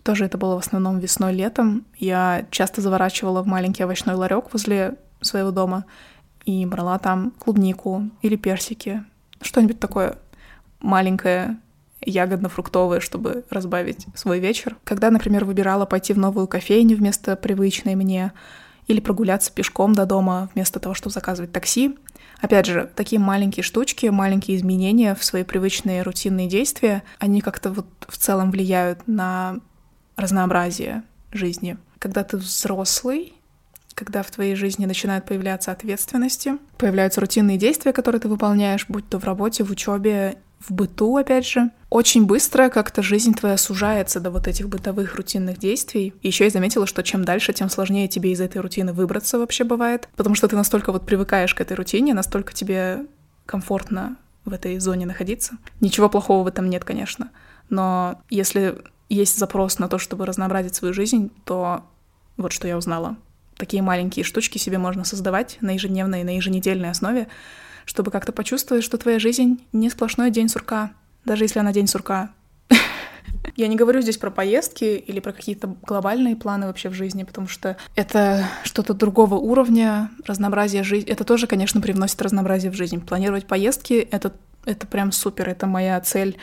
тоже 0.03 0.25
это 0.25 0.37
было 0.37 0.55
в 0.55 0.59
основном 0.59 0.99
весной-летом, 0.99 1.85
я 1.97 2.45
часто 2.51 2.81
заворачивала 2.81 3.41
в 3.41 3.47
маленький 3.47 3.83
овощной 3.83 4.15
ларек 4.15 4.51
возле 4.51 4.97
своего 5.23 5.51
дома 5.51 5.85
и 6.45 6.65
брала 6.65 6.99
там 6.99 7.31
клубнику 7.39 8.09
или 8.21 8.35
персики, 8.35 9.03
что-нибудь 9.41 9.79
такое 9.79 10.17
маленькое, 10.79 11.57
ягодно-фруктовое, 12.01 12.99
чтобы 12.99 13.45
разбавить 13.49 14.05
свой 14.15 14.39
вечер. 14.39 14.75
Когда, 14.83 15.09
например, 15.09 15.45
выбирала 15.45 15.85
пойти 15.85 16.13
в 16.13 16.17
новую 16.17 16.47
кофейню 16.47 16.97
вместо 16.97 17.35
привычной 17.35 17.95
мне, 17.95 18.33
или 18.87 18.99
прогуляться 18.99 19.51
пешком 19.51 19.93
до 19.93 20.05
дома 20.05 20.49
вместо 20.53 20.79
того, 20.79 20.93
чтобы 20.93 21.13
заказывать 21.13 21.51
такси. 21.51 21.97
Опять 22.41 22.65
же, 22.65 22.89
такие 22.95 23.19
маленькие 23.19 23.63
штучки, 23.63 24.07
маленькие 24.07 24.57
изменения 24.57 25.15
в 25.15 25.23
свои 25.23 25.43
привычные 25.43 26.01
рутинные 26.01 26.49
действия, 26.49 27.03
они 27.19 27.41
как-то 27.41 27.71
вот 27.71 27.87
в 28.07 28.17
целом 28.17 28.51
влияют 28.51 29.07
на 29.07 29.59
разнообразие 30.17 31.03
жизни. 31.31 31.77
Когда 31.99 32.23
ты 32.23 32.37
взрослый, 32.37 33.33
когда 33.95 34.23
в 34.23 34.31
твоей 34.31 34.55
жизни 34.55 34.85
начинают 34.85 35.25
появляться 35.25 35.71
ответственности, 35.71 36.53
появляются 36.77 37.21
рутинные 37.21 37.57
действия, 37.57 37.93
которые 37.93 38.21
ты 38.21 38.27
выполняешь, 38.27 38.85
будь 38.87 39.07
то 39.07 39.19
в 39.19 39.23
работе, 39.23 39.63
в 39.63 39.71
учебе, 39.71 40.37
в 40.59 40.71
быту, 40.71 41.17
опять 41.17 41.45
же. 41.45 41.71
Очень 41.89 42.25
быстро 42.25 42.69
как-то 42.69 43.01
жизнь 43.01 43.33
твоя 43.33 43.57
сужается 43.57 44.19
до 44.19 44.31
вот 44.31 44.47
этих 44.47 44.69
бытовых 44.69 45.15
рутинных 45.15 45.57
действий. 45.57 46.13
Еще 46.21 46.45
я 46.45 46.49
заметила, 46.49 46.87
что 46.87 47.03
чем 47.03 47.25
дальше, 47.25 47.53
тем 47.53 47.69
сложнее 47.69 48.07
тебе 48.07 48.31
из 48.31 48.41
этой 48.41 48.61
рутины 48.61 48.93
выбраться 48.93 49.37
вообще 49.37 49.63
бывает, 49.63 50.09
потому 50.15 50.35
что 50.35 50.47
ты 50.47 50.55
настолько 50.55 50.91
вот 50.91 51.05
привыкаешь 51.05 51.53
к 51.53 51.61
этой 51.61 51.73
рутине, 51.73 52.13
настолько 52.13 52.53
тебе 52.53 53.05
комфортно 53.45 54.17
в 54.45 54.53
этой 54.53 54.79
зоне 54.79 55.05
находиться. 55.05 55.57
Ничего 55.81 56.09
плохого 56.09 56.43
в 56.43 56.47
этом 56.47 56.69
нет, 56.69 56.83
конечно. 56.83 57.29
Но 57.69 58.21
если 58.29 58.77
есть 59.09 59.37
запрос 59.37 59.79
на 59.79 59.87
то, 59.87 59.97
чтобы 59.97 60.25
разнообразить 60.25 60.75
свою 60.75 60.93
жизнь, 60.93 61.31
то 61.45 61.83
вот 62.37 62.51
что 62.51 62.67
я 62.67 62.77
узнала. 62.77 63.17
Такие 63.57 63.83
маленькие 63.83 64.25
штучки 64.25 64.57
себе 64.57 64.77
можно 64.77 65.03
создавать 65.03 65.57
на 65.61 65.71
ежедневной, 65.71 66.23
на 66.23 66.35
еженедельной 66.35 66.89
основе, 66.89 67.27
чтобы 67.85 68.11
как-то 68.11 68.31
почувствовать, 68.31 68.83
что 68.83 68.97
твоя 68.97 69.19
жизнь 69.19 69.63
не 69.71 69.89
сплошной 69.89 70.31
день 70.31 70.49
сурка, 70.49 70.91
даже 71.25 71.43
если 71.43 71.59
она 71.59 71.71
день 71.71 71.87
сурка. 71.87 72.31
Я 73.55 73.67
не 73.67 73.75
говорю 73.75 74.01
здесь 74.01 74.17
про 74.17 74.31
поездки 74.31 74.83
или 74.83 75.19
про 75.19 75.33
какие-то 75.33 75.75
глобальные 75.83 76.35
планы 76.35 76.67
вообще 76.67 76.89
в 76.89 76.93
жизни, 76.93 77.23
потому 77.23 77.47
что 77.47 77.77
это 77.95 78.47
что-то 78.63 78.93
другого 78.93 79.35
уровня, 79.35 80.09
разнообразие 80.25 80.83
жизни. 80.83 81.11
Это 81.11 81.23
тоже, 81.23 81.47
конечно, 81.47 81.81
привносит 81.81 82.21
разнообразие 82.21 82.71
в 82.71 82.75
жизнь. 82.75 83.01
Планировать 83.01 83.45
поездки— 83.45 83.93
это, 84.11 84.33
это 84.65 84.87
прям 84.87 85.11
супер, 85.11 85.49
это 85.49 85.67
моя 85.67 85.99
цель 86.01 86.37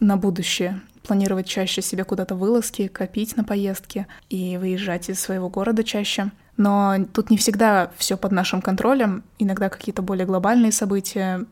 на 0.00 0.16
будущее 0.16 0.80
планировать 1.02 1.46
чаще 1.46 1.82
себе 1.82 2.04
куда-то 2.04 2.34
вылазки, 2.34 2.88
копить 2.88 3.36
на 3.36 3.44
поездки 3.44 4.06
и 4.28 4.56
выезжать 4.56 5.08
из 5.08 5.20
своего 5.20 5.48
города 5.48 5.84
чаще. 5.84 6.30
Но 6.56 6.96
тут 7.12 7.30
не 7.30 7.36
всегда 7.36 7.90
все 7.96 8.16
под 8.16 8.32
нашим 8.32 8.60
контролем. 8.62 9.24
Иногда 9.38 9.68
какие-то 9.68 10.02
более 10.02 10.26
глобальные 10.26 10.72
события 10.72 11.46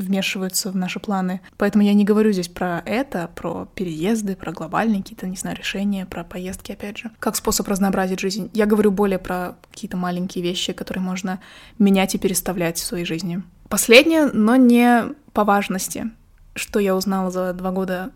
вмешиваются 0.00 0.70
в 0.70 0.76
наши 0.76 0.98
планы. 0.98 1.40
Поэтому 1.56 1.84
я 1.84 1.92
не 1.94 2.04
говорю 2.04 2.32
здесь 2.32 2.48
про 2.48 2.82
это, 2.84 3.30
про 3.34 3.68
переезды, 3.74 4.34
про 4.34 4.52
глобальные 4.52 5.02
какие-то, 5.02 5.26
не 5.26 5.36
знаю, 5.36 5.56
решения, 5.56 6.06
про 6.06 6.24
поездки, 6.24 6.72
опять 6.72 6.98
же. 6.98 7.10
Как 7.18 7.36
способ 7.36 7.68
разнообразить 7.68 8.20
жизнь. 8.20 8.50
Я 8.52 8.66
говорю 8.66 8.90
более 8.90 9.18
про 9.18 9.56
какие-то 9.70 9.96
маленькие 9.96 10.42
вещи, 10.42 10.72
которые 10.72 11.04
можно 11.04 11.40
менять 11.78 12.14
и 12.14 12.18
переставлять 12.18 12.78
в 12.78 12.84
своей 12.84 13.04
жизни. 13.04 13.42
Последнее, 13.68 14.26
но 14.26 14.56
не 14.56 15.04
по 15.32 15.44
важности, 15.44 16.10
что 16.54 16.80
я 16.80 16.96
узнала 16.96 17.30
за 17.30 17.52
два 17.52 17.70
года 17.70 18.10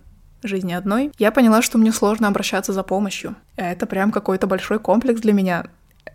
жизни 0.47 0.73
одной, 0.73 1.13
я 1.19 1.33
поняла, 1.33 1.63
что 1.63 1.79
мне 1.79 1.93
сложно 1.93 2.29
обращаться 2.29 2.73
за 2.73 2.83
помощью. 2.83 3.37
Это 3.57 3.87
прям 3.87 4.13
какой-то 4.13 4.47
большой 4.47 4.79
комплекс 4.79 5.21
для 5.21 5.33
меня. 5.33 5.67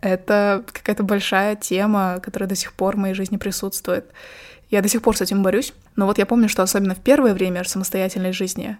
Это 0.01 0.63
какая-то 0.71 1.03
большая 1.03 1.55
тема, 1.55 2.19
которая 2.21 2.47
до 2.47 2.55
сих 2.55 2.73
пор 2.73 2.95
в 2.95 2.99
моей 2.99 3.13
жизни 3.13 3.37
присутствует. 3.37 4.05
Я 4.69 4.81
до 4.81 4.87
сих 4.87 5.01
пор 5.01 5.17
с 5.17 5.21
этим 5.21 5.43
борюсь. 5.43 5.73
Но 5.95 6.05
вот 6.05 6.17
я 6.17 6.25
помню, 6.25 6.47
что 6.47 6.63
особенно 6.63 6.95
в 6.95 6.99
первое 6.99 7.33
время 7.33 7.63
самостоятельной 7.63 8.31
жизни 8.31 8.77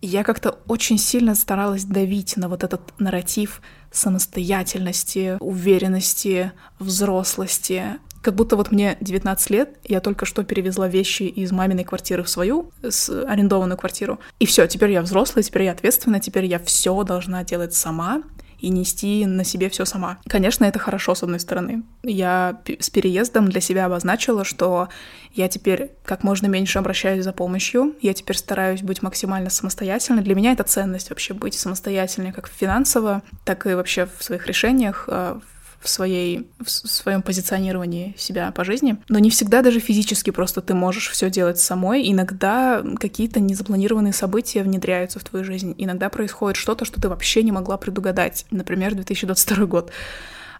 я 0.00 0.22
как-то 0.22 0.58
очень 0.68 0.98
сильно 0.98 1.34
старалась 1.34 1.84
давить 1.84 2.36
на 2.36 2.48
вот 2.48 2.62
этот 2.62 2.80
нарратив 2.98 3.60
самостоятельности, 3.90 5.36
уверенности, 5.40 6.52
взрослости, 6.78 7.98
как 8.28 8.34
будто 8.34 8.56
вот 8.56 8.70
мне 8.70 8.98
19 9.00 9.48
лет, 9.48 9.78
я 9.84 10.00
только 10.00 10.26
что 10.26 10.44
перевезла 10.44 10.86
вещи 10.86 11.22
из 11.22 11.50
маминой 11.50 11.84
квартиры 11.84 12.22
в 12.22 12.28
свою, 12.28 12.70
с 12.82 13.08
арендованную 13.08 13.78
квартиру. 13.78 14.18
И 14.38 14.44
все, 14.44 14.66
теперь 14.66 14.90
я 14.90 15.00
взрослая, 15.00 15.42
теперь 15.42 15.62
я 15.62 15.72
ответственна, 15.72 16.20
теперь 16.20 16.44
я 16.44 16.58
все 16.58 17.04
должна 17.04 17.42
делать 17.42 17.72
сама 17.72 18.22
и 18.58 18.68
нести 18.68 19.24
на 19.24 19.44
себе 19.44 19.70
все 19.70 19.86
сама. 19.86 20.18
Конечно, 20.26 20.66
это 20.66 20.78
хорошо, 20.78 21.14
с 21.14 21.22
одной 21.22 21.40
стороны. 21.40 21.84
Я 22.02 22.60
с 22.78 22.90
переездом 22.90 23.48
для 23.48 23.62
себя 23.62 23.86
обозначила, 23.86 24.44
что 24.44 24.90
я 25.32 25.48
теперь 25.48 25.92
как 26.04 26.22
можно 26.22 26.48
меньше 26.48 26.78
обращаюсь 26.78 27.24
за 27.24 27.32
помощью, 27.32 27.94
я 28.02 28.12
теперь 28.12 28.36
стараюсь 28.36 28.82
быть 28.82 29.00
максимально 29.00 29.48
самостоятельной. 29.48 30.22
Для 30.22 30.34
меня 30.34 30.52
это 30.52 30.64
ценность 30.64 31.08
вообще 31.08 31.32
быть 31.32 31.54
самостоятельной 31.54 32.32
как 32.32 32.46
финансово, 32.46 33.22
так 33.46 33.66
и 33.66 33.72
вообще 33.72 34.06
в 34.18 34.22
своих 34.22 34.46
решениях, 34.46 35.04
а, 35.08 35.40
в, 35.80 35.88
своей, 35.88 36.48
в 36.58 36.68
своем 36.68 37.22
позиционировании 37.22 38.14
себя 38.18 38.50
по 38.52 38.64
жизни. 38.64 38.96
Но 39.08 39.18
не 39.18 39.30
всегда 39.30 39.62
даже 39.62 39.80
физически 39.80 40.30
просто 40.30 40.60
ты 40.60 40.74
можешь 40.74 41.08
все 41.10 41.30
делать 41.30 41.58
самой. 41.58 42.10
Иногда 42.10 42.82
какие-то 42.98 43.40
незапланированные 43.40 44.12
события 44.12 44.62
внедряются 44.62 45.18
в 45.18 45.24
твою 45.24 45.44
жизнь. 45.44 45.74
Иногда 45.78 46.08
происходит 46.08 46.56
что-то, 46.56 46.84
что 46.84 47.00
ты 47.00 47.08
вообще 47.08 47.42
не 47.42 47.52
могла 47.52 47.76
предугадать. 47.76 48.46
Например, 48.50 48.94
2022 48.94 49.66
год. 49.66 49.90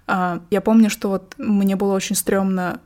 А, 0.07 0.41
я 0.51 0.61
помню, 0.61 0.91
что 0.91 1.09
вот 1.09 1.35
мне 1.39 1.77
было 1.77 1.95
очень 1.95 2.17
стрёмно 2.17 2.81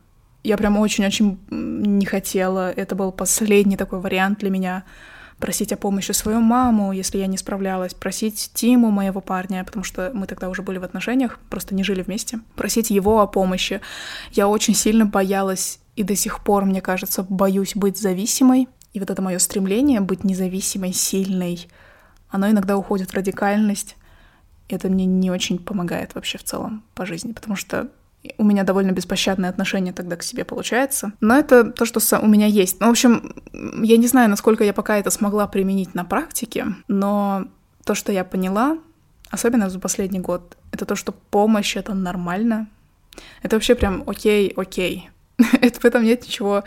я 0.45 0.57
прям 0.57 0.77
очень-очень 0.77 1.39
не 1.51 2.05
хотела. 2.05 2.71
Это 2.73 2.95
был 2.95 3.13
последний 3.13 3.77
такой 3.77 4.01
вариант 4.01 4.41
для 4.41 4.51
меня 4.51 4.85
просить 5.39 5.73
о 5.73 5.77
помощи 5.77 6.13
свою 6.13 6.41
маму, 6.41 6.93
если 6.93 7.19
я 7.19 7.27
не 7.27 7.37
справлялась, 7.37 7.95
просить 7.95 8.51
Тиму, 8.55 8.91
моего 8.91 9.21
парня, 9.21 9.65
потому 9.65 9.85
что 9.85 10.11
мы 10.15 10.27
тогда 10.27 10.49
уже 10.49 10.63
были 10.63 10.79
в 10.79 10.85
отношениях, 10.85 11.39
просто 11.51 11.75
не 11.75 11.85
жили 11.85 12.03
вместе, 12.03 12.41
просить 12.57 12.91
его 12.91 13.21
о 13.21 13.27
помощи. 13.27 13.81
Я 14.33 14.49
очень 14.49 14.75
сильно 14.75 15.07
боялась 15.07 15.81
и 15.97 16.03
до 16.03 16.17
сих 16.17 16.43
пор, 16.43 16.65
мне 16.65 16.81
кажется, 16.81 17.27
боюсь 17.29 17.75
быть 17.75 17.99
зависимой. 17.99 18.69
И 18.93 19.01
вот 19.01 19.11
это 19.11 19.23
мое 19.23 19.39
стремление 19.39 20.01
быть 20.01 20.23
независимой, 20.23 20.93
сильной, 20.93 21.69
оно 22.29 22.51
иногда 22.51 22.77
уходит 22.77 23.11
в 23.11 23.15
радикальность. 23.15 23.97
Это 24.69 24.89
мне 24.89 25.05
не 25.05 25.31
очень 25.31 25.59
помогает 25.59 26.15
вообще 26.15 26.39
в 26.39 26.45
целом 26.45 26.83
по 26.95 27.05
жизни, 27.05 27.33
потому 27.33 27.57
что 27.57 27.89
у 28.39 28.45
меня 28.45 28.63
довольно 28.63 28.93
беспощадное 28.93 29.51
отношение 29.51 29.93
тогда 29.93 30.17
к 30.17 30.23
себе 30.23 30.45
получается. 30.45 31.13
Но 31.21 31.37
это 31.37 31.65
то, 31.65 31.85
что 31.85 32.01
у 32.21 32.27
меня 32.27 32.47
есть. 32.47 32.81
Ну, 32.81 32.87
в 32.87 32.91
общем, 32.91 33.35
я 33.53 33.97
не 33.97 34.07
знаю, 34.07 34.31
насколько 34.31 34.65
я 34.65 34.73
пока 34.73 34.99
это 34.99 35.11
смогла 35.11 35.47
применить 35.47 35.95
на 35.95 36.05
практике, 36.05 36.67
но 36.89 37.47
то, 37.85 37.95
что 37.95 38.13
я 38.13 38.25
поняла, 38.25 38.79
особенно 39.31 39.71
за 39.71 39.81
последний 39.81 40.21
год, 40.21 40.57
это 40.71 40.85
то, 40.85 40.95
что 40.95 41.13
помощь— 41.13 41.77
это 41.79 41.95
нормально. 41.95 42.69
Это 43.43 43.57
вообще 43.57 43.75
прям 43.75 44.05
окей, 44.07 44.53
окей. 44.57 45.11
это, 45.61 45.81
в 45.81 45.85
этом 45.85 46.05
нет 46.05 46.25
ничего 46.25 46.65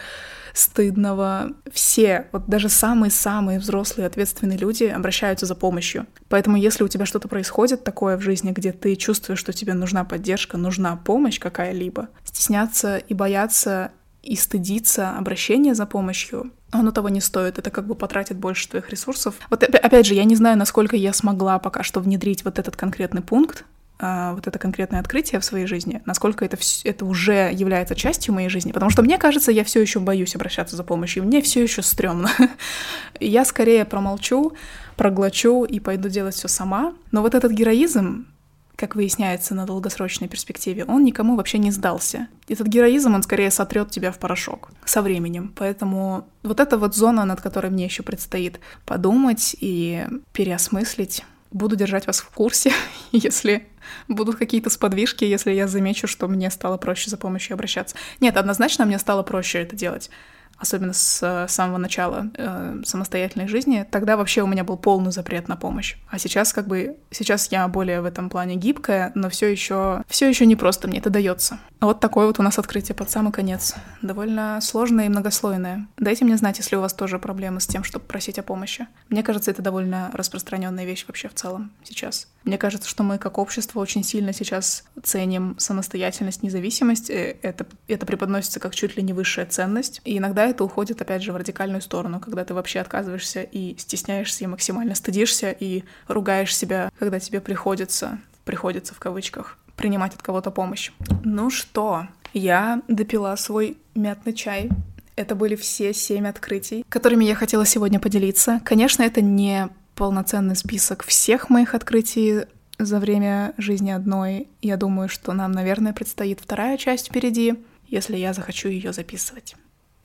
стыдного. 0.55 1.51
Все, 1.71 2.27
вот 2.31 2.47
даже 2.47 2.69
самые-самые 2.69 3.59
взрослые 3.59 4.07
ответственные 4.07 4.57
люди 4.57 4.85
обращаются 4.85 5.45
за 5.45 5.53
помощью. 5.53 6.07
Поэтому 6.29 6.57
если 6.57 6.83
у 6.83 6.87
тебя 6.87 7.05
что-то 7.05 7.27
происходит 7.27 7.83
такое 7.83 8.17
в 8.17 8.21
жизни, 8.21 8.51
где 8.51 8.71
ты 8.71 8.95
чувствуешь, 8.95 9.39
что 9.39 9.53
тебе 9.53 9.73
нужна 9.73 10.05
поддержка, 10.05 10.57
нужна 10.57 10.95
помощь 10.95 11.39
какая-либо, 11.39 12.09
стесняться 12.23 12.97
и 12.97 13.13
бояться 13.13 13.91
и 14.23 14.35
стыдиться 14.35 15.11
обращения 15.11 15.75
за 15.75 15.85
помощью, 15.85 16.51
оно 16.71 16.91
того 16.91 17.09
не 17.09 17.21
стоит, 17.21 17.59
это 17.59 17.69
как 17.69 17.85
бы 17.85 17.95
потратит 17.95 18.37
больше 18.37 18.67
твоих 18.67 18.89
ресурсов. 18.89 19.35
Вот 19.49 19.63
опять 19.63 20.05
же, 20.05 20.13
я 20.13 20.23
не 20.23 20.35
знаю, 20.35 20.57
насколько 20.57 20.95
я 20.95 21.13
смогла 21.13 21.59
пока 21.59 21.83
что 21.83 21.99
внедрить 21.99 22.43
вот 22.43 22.59
этот 22.59 22.75
конкретный 22.75 23.21
пункт, 23.21 23.65
вот 23.99 24.45
это 24.45 24.59
конкретное 24.59 24.99
открытие 24.99 25.39
в 25.39 25.45
своей 25.45 25.67
жизни, 25.67 26.01
насколько 26.05 26.43
это, 26.43 26.57
это 26.83 27.05
уже 27.05 27.51
является 27.53 27.95
частью 27.95 28.33
моей 28.33 28.49
жизни, 28.49 28.71
потому 28.73 28.91
что 28.91 29.01
мне 29.01 29.17
кажется, 29.17 29.51
я 29.51 29.63
все 29.63 29.81
еще 29.81 29.99
боюсь 29.99 30.35
обращаться 30.35 30.75
за 30.75 30.83
помощью, 30.83 31.23
мне 31.23 31.41
все 31.41 31.63
еще 31.63 31.81
стрёмно. 31.81 32.29
я 33.19 33.45
скорее 33.45 33.85
промолчу, 33.85 34.53
проглочу 34.97 35.63
и 35.63 35.79
пойду 35.79 36.09
делать 36.09 36.35
все 36.35 36.47
сама. 36.47 36.93
Но 37.11 37.21
вот 37.21 37.35
этот 37.35 37.51
героизм, 37.51 38.27
как 38.75 38.95
выясняется 38.95 39.55
на 39.55 39.65
долгосрочной 39.65 40.27
перспективе, 40.27 40.83
он 40.85 41.03
никому 41.03 41.35
вообще 41.35 41.57
не 41.57 41.71
сдался. 41.71 42.27
Этот 42.49 42.67
героизм, 42.67 43.15
он 43.15 43.23
скорее 43.23 43.51
сотрет 43.51 43.91
тебя 43.91 44.11
в 44.11 44.19
порошок 44.19 44.71
со 44.83 45.01
временем. 45.01 45.53
Поэтому 45.55 46.27
вот 46.43 46.59
эта 46.59 46.77
вот 46.77 46.95
зона, 46.95 47.23
над 47.25 47.41
которой 47.41 47.71
мне 47.71 47.85
еще 47.85 48.03
предстоит 48.03 48.59
подумать 48.85 49.55
и 49.59 50.05
переосмыслить, 50.33 51.23
буду 51.51 51.75
держать 51.75 52.07
вас 52.07 52.19
в 52.19 52.29
курсе, 52.29 52.71
если 53.11 53.67
будут 54.07 54.35
какие-то 54.35 54.69
сподвижки, 54.69 55.23
если 55.23 55.51
я 55.51 55.67
замечу, 55.67 56.07
что 56.07 56.27
мне 56.27 56.49
стало 56.51 56.77
проще 56.77 57.09
за 57.09 57.17
помощью 57.17 57.53
обращаться. 57.53 57.95
Нет, 58.19 58.37
однозначно 58.37 58.85
мне 58.85 58.99
стало 58.99 59.23
проще 59.23 59.59
это 59.61 59.75
делать 59.75 60.09
особенно 60.57 60.93
с 60.93 61.19
э, 61.21 61.47
самого 61.47 61.77
начала 61.77 62.29
э, 62.33 62.81
самостоятельной 62.85 63.47
жизни, 63.47 63.85
тогда 63.89 64.17
вообще 64.17 64.41
у 64.41 64.47
меня 64.47 64.63
был 64.63 64.77
полный 64.77 65.11
запрет 65.11 65.47
на 65.47 65.55
помощь. 65.55 65.95
А 66.09 66.17
сейчас 66.19 66.53
как 66.53 66.67
бы 66.67 66.97
сейчас 67.11 67.51
я 67.51 67.67
более 67.67 68.01
в 68.01 68.05
этом 68.05 68.29
плане 68.29 68.55
гибкая, 68.55 69.11
но 69.15 69.29
все 69.29 69.47
еще 69.47 70.03
все 70.07 70.29
еще 70.29 70.45
не 70.45 70.55
просто 70.55 70.87
мне 70.87 70.99
это 70.99 71.09
дается. 71.09 71.59
Вот 71.81 71.99
такое 71.99 72.25
вот 72.25 72.39
у 72.39 72.43
нас 72.43 72.57
открытие 72.57 72.95
под 72.95 73.09
самый 73.09 73.31
конец, 73.31 73.75
довольно 74.01 74.59
сложное 74.61 75.05
и 75.05 75.09
многослойное. 75.09 75.87
Дайте 75.97 76.25
мне 76.25 76.37
знать, 76.37 76.57
если 76.57 76.75
у 76.75 76.81
вас 76.81 76.93
тоже 76.93 77.19
проблемы 77.19 77.59
с 77.59 77.67
тем, 77.67 77.83
чтобы 77.83 78.05
просить 78.05 78.39
о 78.39 78.43
помощи. 78.43 78.87
Мне 79.09 79.23
кажется, 79.23 79.51
это 79.51 79.61
довольно 79.61 80.09
распространенная 80.13 80.85
вещь 80.85 81.05
вообще 81.07 81.27
в 81.27 81.33
целом 81.33 81.71
сейчас. 81.83 82.27
Мне 82.43 82.57
кажется, 82.57 82.87
что 82.87 83.03
мы 83.03 83.17
как 83.17 83.37
общество 83.37 83.79
очень 83.79 84.03
сильно 84.03 84.31
сейчас 84.31 84.83
ценим 85.03 85.55
самостоятельность, 85.57 86.43
независимость. 86.43 87.09
Э, 87.09 87.37
это, 87.41 87.65
это 87.87 88.05
преподносится 88.05 88.59
как 88.59 88.75
чуть 88.75 88.95
ли 88.97 89.03
не 89.03 89.13
высшая 89.13 89.45
ценность. 89.45 90.01
И 90.05 90.17
иногда 90.17 90.44
это 90.47 90.63
уходит, 90.63 91.01
опять 91.01 91.21
же, 91.21 91.31
в 91.31 91.37
радикальную 91.37 91.81
сторону, 91.81 92.19
когда 92.19 92.43
ты 92.45 92.53
вообще 92.53 92.79
отказываешься 92.79 93.41
и 93.41 93.75
стесняешься, 93.77 94.43
и 94.43 94.47
максимально 94.47 94.95
стыдишься, 94.95 95.51
и 95.51 95.83
ругаешь 96.07 96.55
себя, 96.55 96.91
когда 96.97 97.19
тебе 97.19 97.41
приходится, 97.41 98.19
приходится 98.43 98.93
в 98.93 98.99
кавычках, 98.99 99.57
принимать 99.75 100.13
от 100.13 100.21
кого-то 100.21 100.51
помощь. 100.51 100.91
Ну 101.23 101.49
что, 101.49 102.07
я 102.33 102.81
допила 102.87 103.35
свой 103.35 103.77
мятный 103.95 104.33
чай. 104.33 104.69
Это 105.15 105.35
были 105.35 105.55
все 105.55 105.93
семь 105.93 106.27
открытий, 106.27 106.85
которыми 106.89 107.23
я 107.23 107.35
хотела 107.35 107.65
сегодня 107.65 107.99
поделиться. 107.99 108.61
Конечно, 108.65 109.03
это 109.03 109.21
не 109.21 109.69
полноценный 109.95 110.55
список 110.55 111.03
всех 111.03 111.49
моих 111.49 111.73
открытий 111.73 112.41
за 112.77 112.99
время 112.99 113.53
жизни 113.57 113.91
одной. 113.91 114.49
Я 114.61 114.75
думаю, 114.75 115.07
что 115.07 115.31
нам, 115.33 115.51
наверное, 115.53 115.93
предстоит 115.93 116.41
вторая 116.41 116.77
часть 116.77 117.07
впереди, 117.07 117.55
если 117.87 118.17
я 118.17 118.33
захочу 118.33 118.67
ее 118.67 118.91
записывать. 118.91 119.55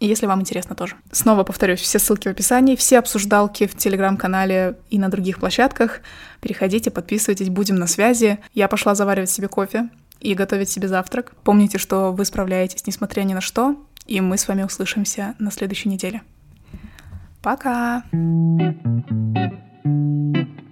Если 0.01 0.25
вам 0.25 0.41
интересно 0.41 0.75
тоже. 0.75 0.97
Снова 1.13 1.45
повторюсь, 1.45 1.81
все 1.81 1.99
ссылки 1.99 2.27
в 2.27 2.31
описании, 2.31 2.75
все 2.75 2.99
обсуждалки 2.99 3.67
в 3.67 3.77
телеграм-канале 3.77 4.79
и 4.89 4.99
на 4.99 5.11
других 5.11 5.39
площадках. 5.39 6.01
Переходите, 6.41 6.91
подписывайтесь, 6.91 7.51
будем 7.51 7.77
на 7.77 7.87
связи. 7.87 8.39
Я 8.55 8.69
пошла 8.69 8.95
заваривать 8.95 9.31
себе 9.31 9.49
кофе 9.49 9.91
и 10.19 10.35
готовить 10.35 10.71
себе 10.71 10.89
завтрак. 10.89 11.33
Помните, 11.45 11.77
что 11.77 12.13
вы 12.13 12.25
справляетесь, 12.25 12.87
несмотря 12.87 13.23
ни 13.23 13.35
на 13.35 13.43
что, 13.43 13.77
и 14.07 14.23
мы 14.23 14.39
с 14.39 14.49
вами 14.49 14.63
услышимся 14.63 15.35
на 15.39 15.51
следующей 15.51 15.91
неделе. 15.91 16.23
Пока! 17.43 18.03
Thank 19.83 20.47
you. 20.47 20.70